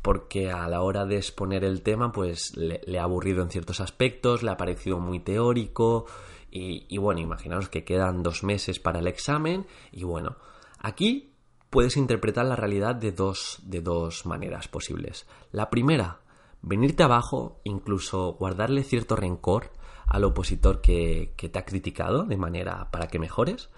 porque 0.00 0.50
a 0.50 0.66
la 0.66 0.80
hora 0.80 1.04
de 1.04 1.18
exponer 1.18 1.62
el 1.62 1.82
tema 1.82 2.10
pues 2.10 2.56
le, 2.56 2.98
ha 2.98 3.02
aburrido 3.02 3.42
en 3.42 3.50
ciertos 3.50 3.80
aspectos, 3.80 4.42
le 4.42 4.50
ha 4.50 4.56
parecido 4.56 4.98
muy 4.98 5.20
teórico 5.20 6.06
y, 6.50 6.96
bueno, 6.96 7.20
imaginaos 7.20 7.68
que 7.68 7.84
quedan 7.84 8.22
dos 8.22 8.44
meses 8.44 8.78
para 8.78 9.00
el 9.00 9.08
examen 9.08 9.66
y 9.92 10.04
bueno, 10.04 10.36
aquí 10.78 11.33
puedes 11.74 11.96
interpretar 11.96 12.46
la 12.46 12.54
realidad 12.54 12.94
de 12.94 13.10
dos, 13.10 13.58
de 13.64 13.80
dos 13.80 14.26
maneras 14.26 14.68
posibles. 14.68 15.26
La 15.50 15.70
primera, 15.70 16.20
venirte 16.62 17.02
abajo, 17.02 17.58
incluso 17.64 18.34
guardarle 18.34 18.84
cierto 18.84 19.16
rencor 19.16 19.72
al 20.06 20.22
opositor 20.22 20.80
que, 20.80 21.34
que 21.36 21.48
te 21.48 21.58
ha 21.58 21.64
criticado 21.64 22.26
de 22.26 22.36
manera 22.36 22.92
para 22.92 23.08
que 23.08 23.18
mejores. 23.18 23.70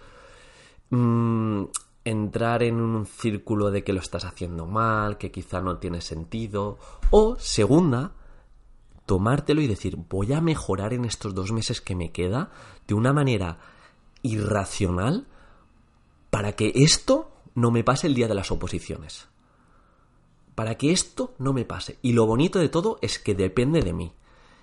Mm, 0.90 1.62
entrar 2.04 2.62
en 2.64 2.82
un 2.82 3.06
círculo 3.06 3.70
de 3.70 3.82
que 3.82 3.94
lo 3.94 4.00
estás 4.00 4.26
haciendo 4.26 4.66
mal, 4.66 5.16
que 5.16 5.30
quizá 5.30 5.62
no 5.62 5.78
tiene 5.78 6.02
sentido. 6.02 6.76
O, 7.10 7.36
segunda, 7.38 8.12
tomártelo 9.06 9.62
y 9.62 9.68
decir, 9.68 9.96
voy 9.96 10.34
a 10.34 10.42
mejorar 10.42 10.92
en 10.92 11.06
estos 11.06 11.34
dos 11.34 11.50
meses 11.50 11.80
que 11.80 11.96
me 11.96 12.12
queda 12.12 12.50
de 12.86 12.92
una 12.92 13.14
manera 13.14 13.56
irracional 14.20 15.26
para 16.28 16.52
que 16.52 16.72
esto 16.74 17.32
no 17.56 17.72
me 17.72 17.82
pase 17.82 18.06
el 18.06 18.14
día 18.14 18.28
de 18.28 18.34
las 18.34 18.52
oposiciones. 18.52 19.28
para 20.54 20.76
que 20.76 20.90
esto 20.90 21.34
no 21.38 21.52
me 21.52 21.66
pase. 21.66 21.98
Y 22.00 22.12
lo 22.12 22.24
bonito 22.24 22.58
de 22.58 22.70
todo 22.70 22.98
es 23.02 23.18
que 23.18 23.34
depende 23.34 23.82
de 23.82 23.92
mí. 23.92 24.14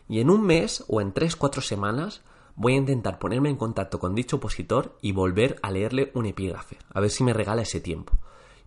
Y 0.10 0.22
en 0.22 0.32
un 0.32 0.42
mes 0.42 0.84
o 0.88 1.02
en 1.02 1.14
tres, 1.14 1.36
cuatro 1.36 1.62
semanas 1.62 2.24
voy 2.56 2.74
a 2.74 2.78
intentar 2.78 3.20
ponerme 3.20 3.50
en 3.50 3.58
contacto 3.58 4.00
con 4.00 4.16
dicho 4.16 4.38
opositor 4.38 4.98
y 5.02 5.12
volver 5.12 5.60
a 5.62 5.70
leerle 5.70 6.12
un 6.16 6.26
epígrafe, 6.26 6.78
a 6.92 7.00
ver 7.00 7.12
si 7.12 7.24
me 7.24 7.32
regala 7.32 7.62
ese 7.62 7.80
tiempo. 7.80 8.14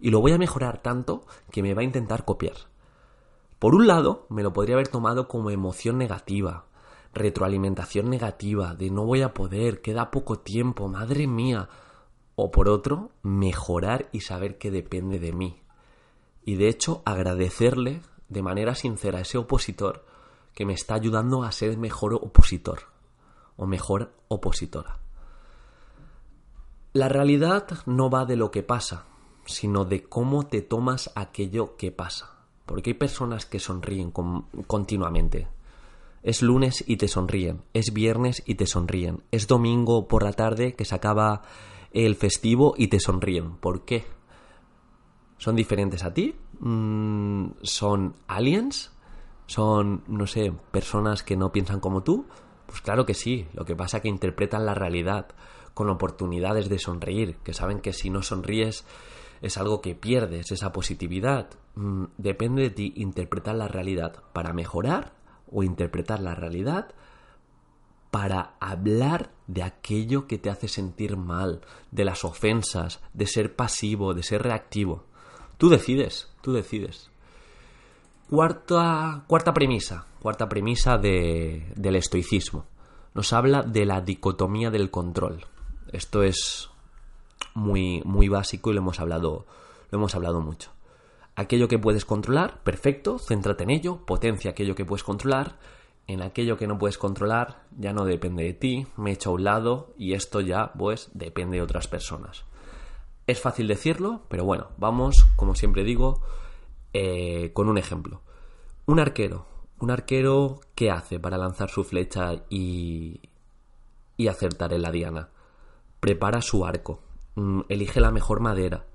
Y 0.00 0.10
lo 0.10 0.20
voy 0.20 0.32
a 0.32 0.38
mejorar 0.38 0.82
tanto 0.82 1.24
que 1.50 1.62
me 1.62 1.74
va 1.74 1.80
a 1.80 1.84
intentar 1.84 2.24
copiar. 2.24 2.56
Por 3.58 3.74
un 3.74 3.88
lado, 3.88 4.26
me 4.28 4.44
lo 4.44 4.52
podría 4.52 4.76
haber 4.76 4.88
tomado 4.88 5.26
como 5.26 5.50
emoción 5.50 5.98
negativa, 5.98 6.66
retroalimentación 7.12 8.08
negativa, 8.08 8.74
de 8.74 8.90
no 8.90 9.04
voy 9.04 9.22
a 9.22 9.34
poder, 9.34 9.82
queda 9.82 10.12
poco 10.12 10.38
tiempo, 10.38 10.88
madre 10.88 11.26
mía. 11.26 11.68
O 12.36 12.50
por 12.50 12.68
otro, 12.68 13.10
mejorar 13.22 14.08
y 14.12 14.20
saber 14.20 14.58
que 14.58 14.70
depende 14.70 15.18
de 15.18 15.32
mí. 15.32 15.62
Y 16.44 16.54
de 16.54 16.68
hecho, 16.68 17.02
agradecerle 17.04 18.02
de 18.28 18.42
manera 18.42 18.74
sincera 18.74 19.18
a 19.18 19.22
ese 19.22 19.38
opositor 19.38 20.04
que 20.54 20.64
me 20.64 20.72
está 20.72 20.94
ayudando 20.94 21.42
a 21.42 21.52
ser 21.52 21.76
mejor 21.76 22.14
opositor 22.14 22.80
o 23.56 23.66
mejor 23.66 24.12
opositora. 24.28 25.00
La 26.92 27.08
realidad 27.08 27.66
no 27.84 28.08
va 28.08 28.24
de 28.24 28.36
lo 28.36 28.50
que 28.50 28.62
pasa, 28.62 29.04
sino 29.44 29.84
de 29.84 30.04
cómo 30.04 30.46
te 30.46 30.62
tomas 30.62 31.10
aquello 31.14 31.76
que 31.76 31.92
pasa. 31.92 32.36
Porque 32.64 32.90
hay 32.90 32.94
personas 32.94 33.46
que 33.46 33.60
sonríen 33.60 34.10
continuamente. 34.10 35.48
Es 36.22 36.42
lunes 36.42 36.82
y 36.86 36.96
te 36.96 37.06
sonríen, 37.06 37.62
es 37.72 37.92
viernes 37.92 38.42
y 38.46 38.56
te 38.56 38.66
sonríen, 38.66 39.22
es 39.30 39.46
domingo 39.46 40.08
por 40.08 40.24
la 40.24 40.32
tarde 40.32 40.74
que 40.74 40.84
se 40.84 40.94
acaba 40.94 41.42
el 42.04 42.14
festivo 42.14 42.74
y 42.76 42.88
te 42.88 43.00
sonríen. 43.00 43.56
¿Por 43.56 43.84
qué? 43.84 44.04
¿Son 45.38 45.56
diferentes 45.56 46.04
a 46.04 46.12
ti? 46.12 46.34
Mm, 46.60 47.46
¿Son 47.62 48.14
aliens? 48.26 48.92
¿Son, 49.46 50.02
no 50.06 50.26
sé, 50.26 50.52
personas 50.70 51.22
que 51.22 51.36
no 51.36 51.52
piensan 51.52 51.80
como 51.80 52.02
tú? 52.02 52.26
Pues 52.66 52.80
claro 52.80 53.06
que 53.06 53.14
sí, 53.14 53.46
lo 53.54 53.64
que 53.64 53.76
pasa 53.76 53.98
es 53.98 54.02
que 54.02 54.08
interpretan 54.08 54.66
la 54.66 54.74
realidad 54.74 55.28
con 55.72 55.88
oportunidades 55.88 56.68
de 56.68 56.78
sonreír, 56.78 57.36
que 57.44 57.54
saben 57.54 57.80
que 57.80 57.92
si 57.92 58.10
no 58.10 58.22
sonríes 58.22 58.84
es 59.40 59.56
algo 59.56 59.80
que 59.80 59.94
pierdes, 59.94 60.50
esa 60.50 60.72
positividad. 60.72 61.48
Mm, 61.76 62.04
depende 62.18 62.62
de 62.62 62.70
ti 62.70 62.92
interpretar 62.96 63.54
la 63.54 63.68
realidad 63.68 64.22
para 64.32 64.52
mejorar 64.52 65.14
o 65.50 65.62
interpretar 65.62 66.20
la 66.20 66.34
realidad 66.34 66.88
para 68.16 68.54
hablar 68.60 69.28
de 69.46 69.62
aquello 69.62 70.26
que 70.26 70.38
te 70.38 70.48
hace 70.48 70.68
sentir 70.68 71.18
mal, 71.18 71.60
de 71.90 72.06
las 72.06 72.24
ofensas, 72.24 73.02
de 73.12 73.26
ser 73.26 73.54
pasivo, 73.54 74.14
de 74.14 74.22
ser 74.22 74.42
reactivo. 74.42 75.04
Tú 75.58 75.68
decides, 75.68 76.32
tú 76.40 76.54
decides. 76.54 77.10
Cuarta, 78.30 79.24
cuarta 79.26 79.52
premisa, 79.52 80.06
cuarta 80.22 80.48
premisa 80.48 80.96
de, 80.96 81.70
del 81.76 81.96
estoicismo. 81.96 82.64
Nos 83.12 83.34
habla 83.34 83.62
de 83.62 83.84
la 83.84 84.00
dicotomía 84.00 84.70
del 84.70 84.90
control. 84.90 85.44
Esto 85.92 86.22
es 86.22 86.70
muy, 87.52 88.00
muy 88.06 88.28
básico 88.30 88.70
y 88.70 88.72
lo 88.72 88.80
hemos 88.80 88.98
hablado, 88.98 89.44
lo 89.90 89.98
hemos 89.98 90.14
hablado 90.14 90.40
mucho. 90.40 90.70
Aquello 91.34 91.68
que 91.68 91.78
puedes 91.78 92.06
controlar, 92.06 92.62
perfecto, 92.62 93.18
céntrate 93.18 93.64
en 93.64 93.70
ello, 93.72 94.06
potencia 94.06 94.52
aquello 94.52 94.74
que 94.74 94.86
puedes 94.86 95.04
controlar. 95.04 95.58
En 96.06 96.22
aquello 96.22 96.56
que 96.56 96.66
no 96.66 96.78
puedes 96.78 96.98
controlar, 96.98 97.64
ya 97.76 97.92
no 97.92 98.04
depende 98.04 98.44
de 98.44 98.52
ti, 98.54 98.86
me 98.96 99.12
echo 99.12 99.30
a 99.30 99.32
un 99.34 99.44
lado 99.44 99.94
y 99.98 100.14
esto 100.14 100.40
ya, 100.40 100.72
pues, 100.72 101.10
depende 101.14 101.56
de 101.56 101.62
otras 101.62 101.88
personas. 101.88 102.44
Es 103.26 103.40
fácil 103.40 103.66
decirlo, 103.66 104.22
pero 104.28 104.44
bueno, 104.44 104.68
vamos, 104.78 105.26
como 105.34 105.54
siempre 105.54 105.82
digo, 105.82 106.22
eh, 106.92 107.50
con 107.52 107.68
un 107.68 107.78
ejemplo. 107.78 108.22
Un 108.86 109.00
arquero. 109.00 109.46
Un 109.80 109.90
arquero, 109.90 110.60
¿qué 110.74 110.90
hace 110.90 111.18
para 111.18 111.36
lanzar 111.36 111.70
su 111.70 111.84
flecha 111.84 112.44
y, 112.48 113.20
y 114.16 114.28
acertar 114.28 114.72
en 114.72 114.82
la 114.82 114.92
diana? 114.92 115.30
Prepara 116.00 116.40
su 116.40 116.64
arco, 116.64 117.00
Mm, 117.36 117.60
elige 117.68 118.00
la 118.00 118.10
mejor 118.10 118.40
madera, 118.40 118.86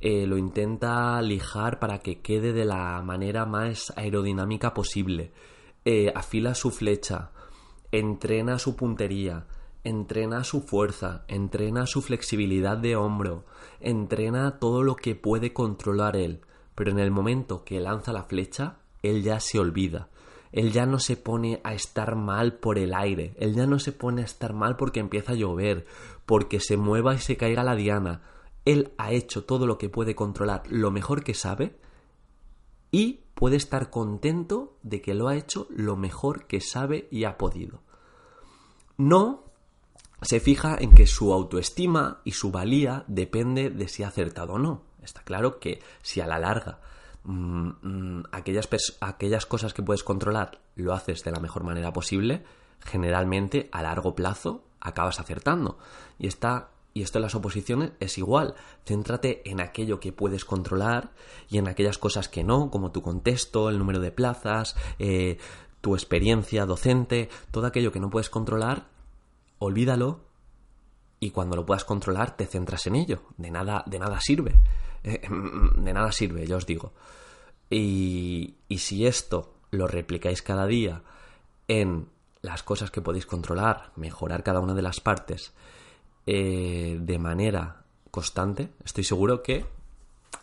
eh, 0.00 0.24
lo 0.26 0.38
intenta 0.38 1.20
lijar 1.20 1.80
para 1.80 1.98
que 1.98 2.20
quede 2.20 2.52
de 2.52 2.64
la 2.64 3.02
manera 3.02 3.44
más 3.44 3.92
aerodinámica 3.96 4.72
posible, 4.72 5.32
eh, 5.84 6.12
afila 6.14 6.54
su 6.54 6.70
flecha, 6.70 7.30
entrena 7.92 8.58
su 8.58 8.76
puntería, 8.76 9.46
entrena 9.84 10.44
su 10.44 10.60
fuerza, 10.60 11.24
entrena 11.28 11.86
su 11.86 12.02
flexibilidad 12.02 12.76
de 12.76 12.96
hombro, 12.96 13.44
entrena 13.80 14.58
todo 14.58 14.82
lo 14.82 14.96
que 14.96 15.14
puede 15.14 15.52
controlar 15.52 16.16
él, 16.16 16.40
pero 16.74 16.90
en 16.90 16.98
el 16.98 17.10
momento 17.10 17.64
que 17.64 17.80
lanza 17.80 18.12
la 18.12 18.24
flecha, 18.24 18.78
él 19.02 19.22
ya 19.22 19.40
se 19.40 19.58
olvida. 19.58 20.08
Él 20.50 20.72
ya 20.72 20.86
no 20.86 20.98
se 20.98 21.16
pone 21.16 21.60
a 21.62 21.74
estar 21.74 22.16
mal 22.16 22.54
por 22.54 22.78
el 22.78 22.94
aire, 22.94 23.34
él 23.38 23.54
ya 23.54 23.66
no 23.66 23.78
se 23.78 23.92
pone 23.92 24.22
a 24.22 24.24
estar 24.24 24.54
mal 24.54 24.76
porque 24.76 25.00
empieza 25.00 25.32
a 25.32 25.36
llover, 25.36 25.86
porque 26.24 26.58
se 26.58 26.76
mueva 26.76 27.14
y 27.14 27.18
se 27.18 27.36
caiga 27.36 27.62
la 27.62 27.74
diana. 27.74 28.22
Él 28.64 28.92
ha 28.96 29.12
hecho 29.12 29.44
todo 29.44 29.66
lo 29.66 29.76
que 29.76 29.90
puede 29.90 30.14
controlar 30.14 30.62
lo 30.68 30.90
mejor 30.90 31.22
que 31.22 31.34
sabe 31.34 31.76
y 32.90 33.20
puede 33.38 33.56
estar 33.56 33.88
contento 33.88 34.76
de 34.82 35.00
que 35.00 35.14
lo 35.14 35.28
ha 35.28 35.36
hecho 35.36 35.68
lo 35.70 35.94
mejor 35.96 36.48
que 36.48 36.60
sabe 36.60 37.06
y 37.12 37.22
ha 37.22 37.38
podido. 37.38 37.82
No 38.96 39.44
se 40.22 40.40
fija 40.40 40.76
en 40.80 40.92
que 40.92 41.06
su 41.06 41.32
autoestima 41.32 42.20
y 42.24 42.32
su 42.32 42.50
valía 42.50 43.04
depende 43.06 43.70
de 43.70 43.86
si 43.86 44.02
ha 44.02 44.08
acertado 44.08 44.54
o 44.54 44.58
no. 44.58 44.82
Está 45.04 45.22
claro 45.22 45.60
que 45.60 45.80
si 46.02 46.20
a 46.20 46.26
la 46.26 46.40
larga 46.40 46.80
mm, 47.22 47.68
mm, 47.80 48.24
aquellas, 48.32 48.68
aquellas 49.00 49.46
cosas 49.46 49.72
que 49.72 49.84
puedes 49.84 50.02
controlar 50.02 50.60
lo 50.74 50.92
haces 50.92 51.22
de 51.22 51.30
la 51.30 51.38
mejor 51.38 51.62
manera 51.62 51.92
posible, 51.92 52.42
generalmente 52.80 53.68
a 53.70 53.82
largo 53.82 54.16
plazo 54.16 54.64
acabas 54.80 55.20
acertando. 55.20 55.78
Y 56.18 56.26
está 56.26 56.70
y 56.98 57.02
esto 57.02 57.18
en 57.18 57.22
las 57.22 57.36
oposiciones 57.36 57.92
es 58.00 58.18
igual. 58.18 58.56
Céntrate 58.84 59.48
en 59.48 59.60
aquello 59.60 60.00
que 60.00 60.12
puedes 60.12 60.44
controlar 60.44 61.12
y 61.48 61.58
en 61.58 61.68
aquellas 61.68 61.96
cosas 61.96 62.28
que 62.28 62.42
no, 62.42 62.72
como 62.72 62.90
tu 62.90 63.02
contexto, 63.02 63.70
el 63.70 63.78
número 63.78 64.00
de 64.00 64.10
plazas, 64.10 64.74
eh, 64.98 65.38
tu 65.80 65.94
experiencia 65.94 66.66
docente, 66.66 67.28
todo 67.52 67.66
aquello 67.66 67.92
que 67.92 68.00
no 68.00 68.10
puedes 68.10 68.30
controlar, 68.30 68.88
olvídalo 69.60 70.24
y 71.20 71.30
cuando 71.30 71.54
lo 71.54 71.64
puedas 71.64 71.84
controlar 71.84 72.36
te 72.36 72.46
centras 72.46 72.88
en 72.88 72.96
ello. 72.96 73.22
De 73.36 73.52
nada, 73.52 73.84
de 73.86 74.00
nada 74.00 74.18
sirve. 74.20 74.56
Eh, 75.04 75.22
de 75.76 75.92
nada 75.92 76.10
sirve, 76.10 76.48
ya 76.48 76.56
os 76.56 76.66
digo. 76.66 76.94
Y, 77.70 78.56
y 78.68 78.78
si 78.78 79.06
esto 79.06 79.54
lo 79.70 79.86
replicáis 79.86 80.42
cada 80.42 80.66
día 80.66 81.04
en 81.68 82.08
las 82.42 82.64
cosas 82.64 82.90
que 82.90 83.02
podéis 83.02 83.26
controlar, 83.26 83.92
mejorar 83.94 84.42
cada 84.42 84.58
una 84.58 84.74
de 84.74 84.82
las 84.82 84.98
partes 84.98 85.52
eh, 86.30 86.98
de 87.00 87.18
manera 87.18 87.84
constante, 88.10 88.68
estoy 88.84 89.02
seguro 89.02 89.42
que 89.42 89.64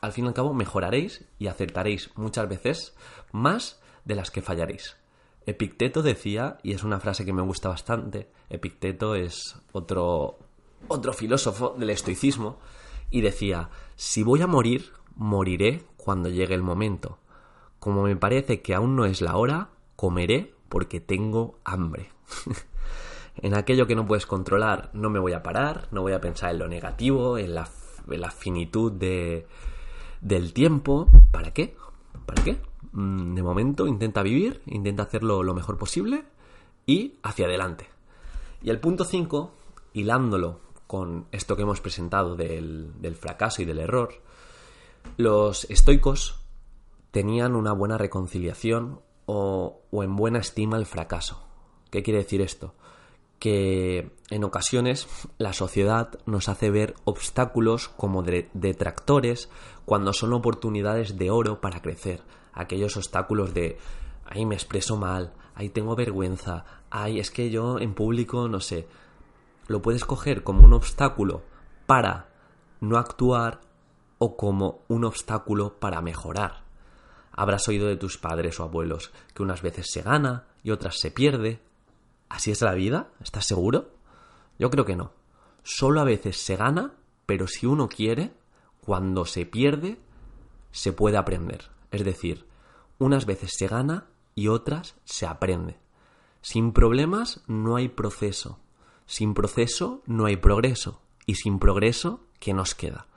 al 0.02 0.14
fin 0.14 0.26
y 0.26 0.28
al 0.30 0.34
cabo 0.34 0.52
mejoraréis 0.52 1.26
y 1.38 1.46
acertaréis 1.46 2.10
muchas 2.16 2.50
veces 2.50 2.96
más 3.32 3.80
de 4.04 4.16
las 4.16 4.32
que 4.32 4.42
fallaréis. 4.42 4.98
Epicteto 5.46 6.02
decía, 6.02 6.58
y 6.64 6.72
es 6.72 6.84
una 6.84 7.00
frase 7.00 7.24
que 7.24 7.34
me 7.34 7.44
gusta 7.44 7.70
bastante, 7.70 8.32
Epicteto 8.50 9.14
es 9.14 9.58
otro, 9.74 10.40
otro 10.88 11.14
filósofo 11.14 11.76
del 11.78 11.92
estoicismo, 11.92 12.58
y 13.12 13.22
decía, 13.22 13.70
si 13.96 14.24
voy 14.24 14.42
a 14.42 14.48
morir, 14.48 14.92
moriré 15.16 15.84
cuando 15.98 16.30
llegue 16.30 16.56
el 16.56 16.64
momento. 16.64 17.20
Como 17.78 18.02
me 18.02 18.16
parece 18.16 18.64
que 18.64 18.74
aún 18.74 18.96
no 18.96 19.06
es 19.06 19.22
la 19.22 19.38
hora, 19.38 19.70
comeré 19.96 20.56
porque 20.68 21.00
tengo 21.00 21.60
hambre. 21.64 22.10
en 23.38 23.56
aquello 23.56 23.88
que 23.88 23.96
no 23.96 24.06
puedes 24.06 24.26
controlar 24.26 24.90
no 24.94 25.10
me 25.10 25.20
voy 25.20 25.34
a 25.34 25.44
parar, 25.44 25.88
no 25.92 26.02
voy 26.02 26.14
a 26.14 26.22
pensar 26.22 26.52
en 26.52 26.60
lo 26.60 26.68
negativo, 26.68 27.38
en 27.38 27.56
la, 27.56 27.66
finitud 28.32 28.92
de, 28.92 29.48
del 30.22 30.54
tiempo. 30.54 31.08
¿Para 31.32 31.52
qué? 31.52 31.76
¿Para 32.26 32.44
qué? 32.44 32.58
Mm, 32.92 33.36
de 33.36 33.44
momento 33.44 33.88
intenta 33.88 34.22
vivir, 34.24 34.62
intenta 34.66 35.04
hacerlo 35.04 35.44
lo 35.44 35.54
mejor 35.54 35.78
posible 35.78 36.24
y 36.86 37.16
hacia 37.24 37.46
adelante. 37.46 37.88
Y 38.62 38.70
el 38.70 38.80
punto 38.80 39.06
5, 39.06 39.54
hilándolo 39.94 40.60
con 40.88 41.28
esto 41.32 41.56
que 41.56 41.64
hemos 41.64 41.82
presentado 41.82 42.36
del, 42.36 42.94
del 43.02 43.16
fracaso 43.16 43.62
y 43.62 43.66
del 43.66 43.80
error, 43.80 44.22
los 45.18 45.66
estoicos 45.70 46.40
tenían 47.12 47.56
una 47.56 47.72
buena 47.72 47.98
reconciliación 47.98 49.00
o, 49.26 49.82
en 49.94 50.16
buena 50.16 50.40
estima 50.40 50.78
el 50.78 50.86
fracaso. 50.86 51.44
¿Qué 51.90 52.04
quiere 52.04 52.20
decir 52.20 52.42
esto? 52.42 52.74
Que 53.40 54.12
en 54.30 54.44
ocasiones 54.44 55.08
la 55.38 55.54
sociedad 55.54 56.18
nos 56.26 56.50
hace 56.50 56.70
ver 56.70 56.96
obstáculos 57.04 57.90
como 57.90 58.24
detractores 58.24 59.50
cuando 59.86 60.14
son 60.14 60.34
oportunidades 60.34 61.18
de 61.18 61.32
oro 61.32 61.62
para 61.62 61.82
crecer. 61.82 62.22
Aquellos 62.54 62.98
obstáculos 62.98 63.54
de 63.54 63.78
ahí 64.26 64.46
me 64.46 64.56
expreso 64.56 64.98
mal, 64.98 65.34
ahí 65.54 65.70
tengo 65.70 65.96
vergüenza, 65.96 66.66
ay, 66.90 67.20
es 67.20 67.32
que 67.32 67.50
yo 67.50 67.80
en 67.80 67.94
público 67.94 68.48
no 68.48 68.60
sé. 68.60 68.88
Lo 69.68 69.82
puedes 69.82 70.06
coger 70.06 70.44
como 70.44 70.64
un 70.64 70.74
obstáculo 70.74 71.44
para 71.86 72.30
no 72.82 72.98
actuar 72.98 73.62
o 74.18 74.38
como 74.38 74.82
un 74.88 75.06
obstáculo 75.06 75.80
para 75.80 76.02
mejorar 76.02 76.66
Habrás 77.38 77.68
oído 77.68 77.88
de 77.88 77.98
tus 77.98 78.18
padres 78.18 78.60
o 78.60 78.64
abuelos 78.64 79.12
que 79.34 79.44
unas 79.44 79.62
veces 79.62 79.88
se 79.92 80.02
gana 80.02 80.46
y 80.64 80.72
otras 80.72 81.00
se 81.00 81.12
pierde. 81.12 81.60
¿Así 82.30 82.52
es 82.52 82.62
la 82.62 82.74
vida? 82.74 83.10
¿Estás 83.24 83.46
seguro? 83.46 83.92
Yo 84.58 84.70
creo 84.70 84.86
que 84.86 84.96
no. 84.96 85.12
Solo 85.64 86.02
a 86.02 86.06
veces 86.06 86.38
se 86.38 86.56
gana, 86.56 86.94
pero 87.26 87.48
si 87.48 87.66
uno 87.66 87.88
quiere, 87.88 88.34
cuando 88.82 89.26
se 89.26 89.46
pierde, 89.46 90.00
se 90.72 90.94
puede 90.94 91.18
aprender. 91.18 91.72
Es 91.92 92.04
decir, 92.06 92.46
unas 93.00 93.26
veces 93.26 93.54
se 93.58 93.68
gana 93.68 94.08
y 94.36 94.48
otras 94.48 94.96
se 95.06 95.26
aprende. 95.26 95.80
Sin 96.42 96.74
problemas 96.74 97.42
no 97.48 97.76
hay 97.76 97.88
proceso. 97.88 98.60
Sin 99.06 99.34
proceso 99.34 100.04
no 100.06 100.26
hay 100.26 100.38
progreso. 100.38 101.02
Y 101.26 101.36
sin 101.36 101.60
progreso, 101.60 102.22
¿qué 102.40 102.54
nos 102.54 102.76
queda? 102.76 103.08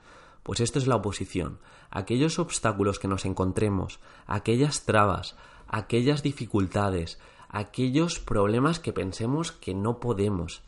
Pues 0.43 0.59
esto 0.59 0.79
es 0.79 0.87
la 0.87 0.95
oposición. 0.95 1.59
Aquellos 1.91 2.39
obstáculos 2.39 2.97
que 2.97 3.07
nos 3.07 3.25
encontremos, 3.25 3.99
aquellas 4.25 4.85
trabas, 4.85 5.35
aquellas 5.67 6.23
dificultades, 6.23 7.19
aquellos 7.49 8.19
problemas 8.19 8.79
que 8.79 8.93
pensemos 8.93 9.51
que 9.51 9.73
no 9.73 9.99
podemos. 9.99 10.61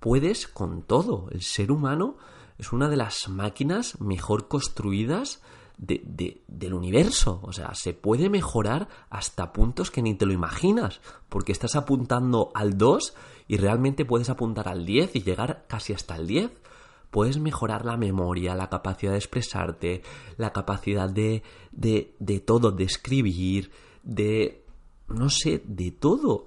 Puedes 0.00 0.46
con 0.46 0.82
todo. 0.82 1.28
El 1.30 1.42
ser 1.42 1.72
humano 1.72 2.16
es 2.58 2.72
una 2.72 2.88
de 2.88 2.96
las 2.96 3.28
máquinas 3.28 4.00
mejor 4.00 4.48
construidas 4.48 5.40
del 5.78 6.74
universo. 6.74 7.40
O 7.44 7.52
sea, 7.52 7.74
se 7.74 7.94
puede 7.94 8.28
mejorar 8.28 8.88
hasta 9.10 9.52
puntos 9.52 9.90
que 9.90 10.02
ni 10.02 10.14
te 10.14 10.26
lo 10.26 10.32
imaginas, 10.32 11.00
porque 11.28 11.52
estás 11.52 11.76
apuntando 11.76 12.50
al 12.54 12.76
2 12.76 13.14
y 13.46 13.56
realmente 13.56 14.04
puedes 14.04 14.28
apuntar 14.28 14.68
al 14.68 14.84
10 14.84 15.16
y 15.16 15.22
llegar 15.22 15.64
casi 15.68 15.92
hasta 15.92 16.16
el 16.16 16.26
10 16.26 16.50
puedes 17.10 17.38
mejorar 17.38 17.84
la 17.84 17.96
memoria, 17.96 18.54
la 18.54 18.68
capacidad 18.68 19.12
de 19.12 19.18
expresarte, 19.18 20.02
la 20.36 20.52
capacidad 20.52 21.08
de, 21.08 21.42
de, 21.72 22.40
todo, 22.40 22.70
de 22.70 22.84
escribir, 22.84 23.70
de, 24.02 24.64
no 25.08 25.30
sé, 25.30 25.62
de 25.66 25.90
todo. 25.90 26.46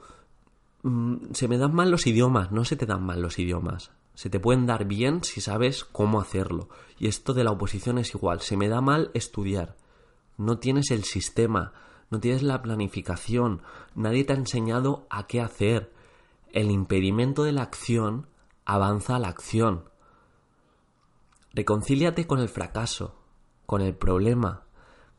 Mm, 0.84 1.34
se 1.34 1.47
me 1.47 1.58
dan 1.58 1.74
mal 1.74 1.91
los 1.91 2.08
idiomas, 2.08 2.52
no 2.52 2.65
se 2.65 2.76
te 2.76 2.86
dan 2.86 3.04
mal 3.04 3.21
los 3.21 3.39
idiomas. 3.39 3.91
Se 4.13 4.30
te 4.30 4.39
pueden 4.39 4.65
dar 4.65 4.86
bien 4.86 5.24
si 5.24 5.41
sabes 5.41 5.84
cómo 5.84 6.19
hacerlo. 6.19 6.69
Y 7.00 7.08
esto 7.08 7.34
de 7.34 7.43
la 7.43 7.52
oposición 7.52 7.97
es 7.97 8.13
igual. 8.13 8.41
Se 8.41 8.58
me 8.58 8.67
da 8.67 8.82
mal 8.82 9.10
estudiar. 9.13 9.78
No 10.38 10.60
tienes 10.60 10.91
el 10.91 11.04
sistema, 11.04 11.74
no 12.10 12.19
tienes 12.19 12.43
la 12.43 12.62
planificación, 12.62 13.62
nadie 13.95 14.24
te 14.24 14.34
ha 14.34 14.36
enseñado 14.36 15.06
a 15.10 15.28
qué 15.28 15.39
hacer. 15.41 15.93
El 16.52 16.69
impedimento 16.69 17.43
de 17.43 17.54
la 17.54 17.63
acción 17.63 18.28
avanza 18.65 19.15
a 19.15 19.19
la 19.19 19.30
acción. 19.30 19.86
Reconcíliate 21.54 22.28
con 22.28 22.39
el 22.39 22.50
fracaso, 22.50 23.15
con 23.65 23.82
el 23.82 23.95
problema, 23.95 24.63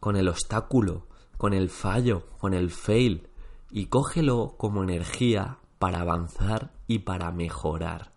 con 0.01 0.17
el 0.17 0.29
obstáculo, 0.29 1.07
con 1.39 1.55
el 1.55 1.71
fallo, 1.71 2.27
con 2.39 2.53
el 2.53 2.71
fail, 2.71 3.29
y 3.73 3.87
cógelo 3.87 4.55
como 4.59 4.83
energía 4.83 5.57
para 5.79 6.01
avanzar 6.01 6.71
y 6.87 7.01
para 7.01 7.33
mejorar. 7.33 8.13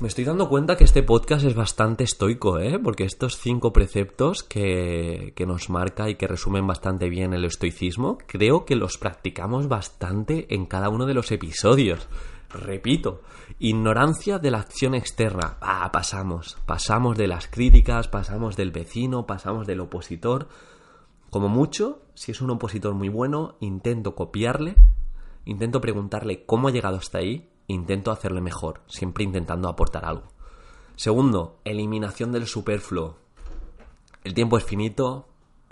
Me 0.00 0.08
estoy 0.08 0.24
dando 0.24 0.48
cuenta 0.48 0.76
que 0.76 0.84
este 0.84 1.02
podcast 1.02 1.44
es 1.44 1.54
bastante 1.54 2.04
estoico, 2.04 2.58
¿eh? 2.58 2.78
Porque 2.78 3.04
estos 3.04 3.38
cinco 3.38 3.72
preceptos 3.72 4.42
que, 4.42 5.32
que, 5.36 5.46
nos 5.46 5.70
marca 5.70 6.08
y 6.08 6.16
que 6.16 6.26
resumen 6.26 6.66
bastante 6.66 7.08
bien 7.08 7.32
el 7.32 7.44
estoicismo, 7.44 8.18
creo 8.26 8.64
que 8.64 8.76
los 8.76 8.98
practicamos 8.98 9.68
bastante 9.68 10.52
en 10.54 10.66
cada 10.66 10.88
uno 10.88 11.06
de 11.06 11.14
los 11.14 11.30
episodios. 11.30 12.08
Repito, 12.50 13.22
ignorancia 13.58 14.38
de 14.38 14.50
la 14.50 14.58
acción 14.58 14.94
externa. 14.94 15.58
Ah, 15.60 15.90
pasamos. 15.92 16.56
Pasamos 16.64 17.16
de 17.16 17.28
las 17.28 17.46
críticas, 17.46 18.08
pasamos 18.08 18.56
del 18.56 18.70
vecino, 18.70 19.26
pasamos 19.26 19.66
del 19.66 19.80
opositor. 19.80 20.48
Como 21.30 21.48
mucho, 21.48 22.00
si 22.14 22.32
es 22.32 22.40
un 22.40 22.50
opositor 22.50 22.94
muy 22.94 23.10
bueno, 23.10 23.56
intento 23.60 24.14
copiarle, 24.14 24.76
intento 25.44 25.80
preguntarle 25.80 26.46
cómo 26.46 26.68
ha 26.68 26.70
llegado 26.70 26.96
hasta 26.96 27.18
ahí, 27.18 27.50
intento 27.66 28.10
hacerle 28.10 28.40
mejor, 28.40 28.80
siempre 28.86 29.24
intentando 29.24 29.68
aportar 29.68 30.06
algo. 30.06 30.28
Segundo, 30.96 31.58
eliminación 31.64 32.32
del 32.32 32.46
superfluo. 32.46 33.16
El 34.24 34.32
tiempo 34.32 34.56
es 34.56 34.64
finito, 34.64 35.28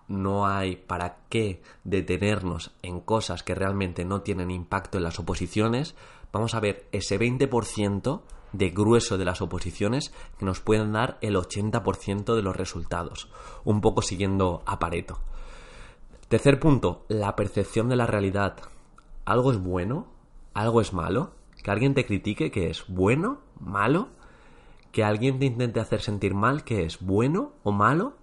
no 0.09 0.47
hay 0.47 0.77
para 0.77 1.21
qué 1.31 1.62
detenernos 1.85 2.73
en 2.83 3.01
cosas 3.01 3.42
que 3.42 3.55
realmente 3.55 4.05
no 4.05 4.21
tienen 4.21 4.51
impacto 4.51 4.99
en 4.99 5.05
las 5.05 5.19
oposiciones, 5.19 5.95
vamos 6.33 6.55
a 6.55 6.61
ver 6.61 6.87
ese 6.92 7.19
20% 7.19 8.21
de 8.53 8.71
grueso 8.71 9.16
de 9.19 9.25
las 9.25 9.40
oposiciones 9.40 10.12
que 10.38 10.45
nos 10.45 10.61
pueden 10.61 10.92
dar 10.92 11.19
el 11.23 11.35
80% 11.35 12.35
de 12.35 12.42
los 12.42 12.55
resultados, 12.55 13.29
un 13.64 13.81
poco 13.81 14.03
siguiendo 14.03 14.62
a 14.66 14.79
Pareto. 14.79 15.19
Tercer 16.28 16.58
punto, 16.58 17.04
la 17.06 17.36
percepción 17.36 17.88
de 17.88 17.94
la 17.94 18.06
realidad. 18.06 18.56
¿Algo 19.24 19.52
es 19.52 19.58
bueno? 19.58 20.08
¿Algo 20.54 20.80
es 20.80 20.92
malo? 20.92 21.34
Que 21.62 21.70
alguien 21.70 21.94
te 21.94 22.04
critique 22.04 22.50
que 22.50 22.68
es 22.68 22.84
bueno, 22.88 23.38
malo, 23.60 24.08
que 24.90 25.04
alguien 25.04 25.38
te 25.38 25.46
intente 25.46 25.78
hacer 25.78 26.00
sentir 26.00 26.34
mal 26.34 26.64
que 26.64 26.84
es 26.84 27.00
bueno 27.00 27.52
o 27.62 27.70
malo. 27.70 28.16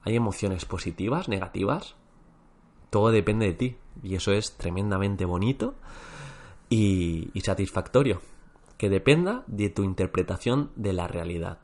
¿Hay 0.00 0.16
emociones 0.16 0.64
positivas, 0.64 1.28
negativas? 1.28 1.96
Todo 2.88 3.10
depende 3.10 3.44
de 3.44 3.52
ti 3.52 3.76
y 4.02 4.14
eso 4.14 4.32
es 4.32 4.56
tremendamente 4.56 5.26
bonito 5.26 5.74
y, 6.70 7.30
satisfactorio, 7.42 8.22
que 8.78 8.88
dependa 8.88 9.44
de 9.48 9.68
tu 9.68 9.82
interpretación 9.82 10.70
de 10.76 10.94
la 10.94 11.08
realidad. 11.08 11.58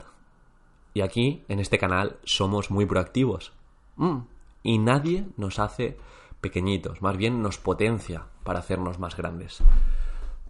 Y 0.92 1.00
aquí, 1.00 1.46
en 1.48 1.58
este 1.58 1.78
canal, 1.78 2.18
somos 2.24 2.70
muy 2.70 2.84
proactivos. 2.84 3.54
Mm, 3.96 4.18
y 4.66 4.78
nadie 4.78 5.26
nos 5.36 5.58
hace 5.58 5.96
pequeñitos, 6.40 7.00
más 7.00 7.16
bien 7.16 7.40
nos 7.42 7.58
potencia 7.58 8.26
para 8.42 8.58
hacernos 8.58 8.98
más 8.98 9.16
grandes. 9.16 9.62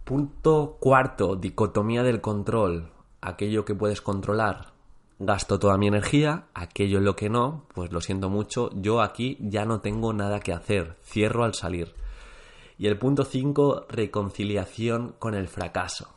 Punto 0.03 0.77
cuarto, 0.79 1.35
dicotomía 1.35 2.03
del 2.03 2.21
control. 2.21 2.91
Aquello 3.21 3.65
que 3.65 3.75
puedes 3.75 4.01
controlar, 4.01 4.73
gasto 5.19 5.59
toda 5.59 5.77
mi 5.77 5.87
energía, 5.87 6.47
aquello 6.53 6.99
en 6.99 7.05
lo 7.05 7.15
que 7.15 7.29
no, 7.29 7.65
pues 7.73 7.91
lo 7.91 8.01
siento 8.01 8.29
mucho, 8.29 8.69
yo 8.73 9.01
aquí 9.01 9.37
ya 9.39 9.65
no 9.65 9.81
tengo 9.81 10.13
nada 10.13 10.39
que 10.39 10.53
hacer, 10.53 10.97
cierro 11.03 11.43
al 11.43 11.53
salir. 11.53 11.93
Y 12.77 12.87
el 12.87 12.97
punto 12.97 13.23
5, 13.23 13.87
reconciliación 13.89 15.15
con 15.19 15.33
el 15.33 15.47
fracaso. 15.47 16.13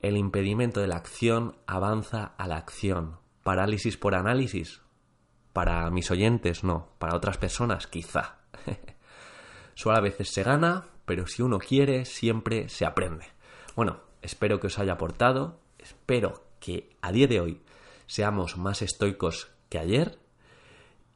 El 0.00 0.16
impedimento 0.16 0.80
de 0.80 0.88
la 0.88 0.96
acción 0.96 1.56
avanza 1.66 2.32
a 2.36 2.46
la 2.46 2.56
acción. 2.56 3.16
Parálisis 3.42 3.96
por 3.96 4.14
análisis. 4.14 4.82
Para 5.52 5.90
mis 5.90 6.10
oyentes, 6.10 6.64
no. 6.64 6.88
Para 6.98 7.16
otras 7.16 7.38
personas, 7.38 7.86
quizá. 7.86 8.38
Solo 9.74 9.96
a 9.96 10.00
veces 10.00 10.32
se 10.32 10.42
gana, 10.42 10.86
pero 11.04 11.26
si 11.26 11.42
uno 11.42 11.58
quiere, 11.58 12.04
siempre 12.04 12.68
se 12.68 12.86
aprende. 12.86 13.26
Bueno, 13.76 14.00
espero 14.22 14.60
que 14.60 14.68
os 14.68 14.78
haya 14.78 14.94
aportado. 14.94 15.60
Espero 15.78 16.44
que 16.60 16.96
a 17.02 17.12
día 17.12 17.26
de 17.26 17.40
hoy 17.40 17.62
seamos 18.06 18.56
más 18.56 18.82
estoicos 18.82 19.50
que 19.68 19.78
ayer 19.78 20.18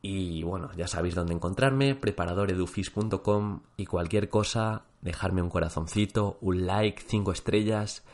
y 0.09 0.42
bueno, 0.44 0.70
ya 0.77 0.87
sabéis 0.87 1.14
dónde 1.16 1.35
encontrarme, 1.35 1.94
preparadoredufis.com 1.94 3.62
y 3.77 3.87
cualquier 3.87 4.29
cosa, 4.29 4.85
dejarme 5.01 5.42
un 5.42 5.51
corazoncito, 5.51 6.38
un 6.40 6.64
like, 6.64 7.03
cinco 7.07 7.33
estrellas 7.33 8.05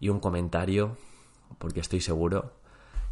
y 0.00 0.10
un 0.10 0.20
comentario, 0.20 0.98
porque 1.58 1.80
estoy 1.80 2.00
seguro 2.02 2.52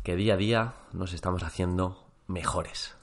que 0.02 0.14
día 0.14 0.34
a 0.34 0.36
día 0.36 0.74
nos 0.92 1.14
estamos 1.14 1.42
haciendo 1.42 2.07
mejores. 2.28 2.97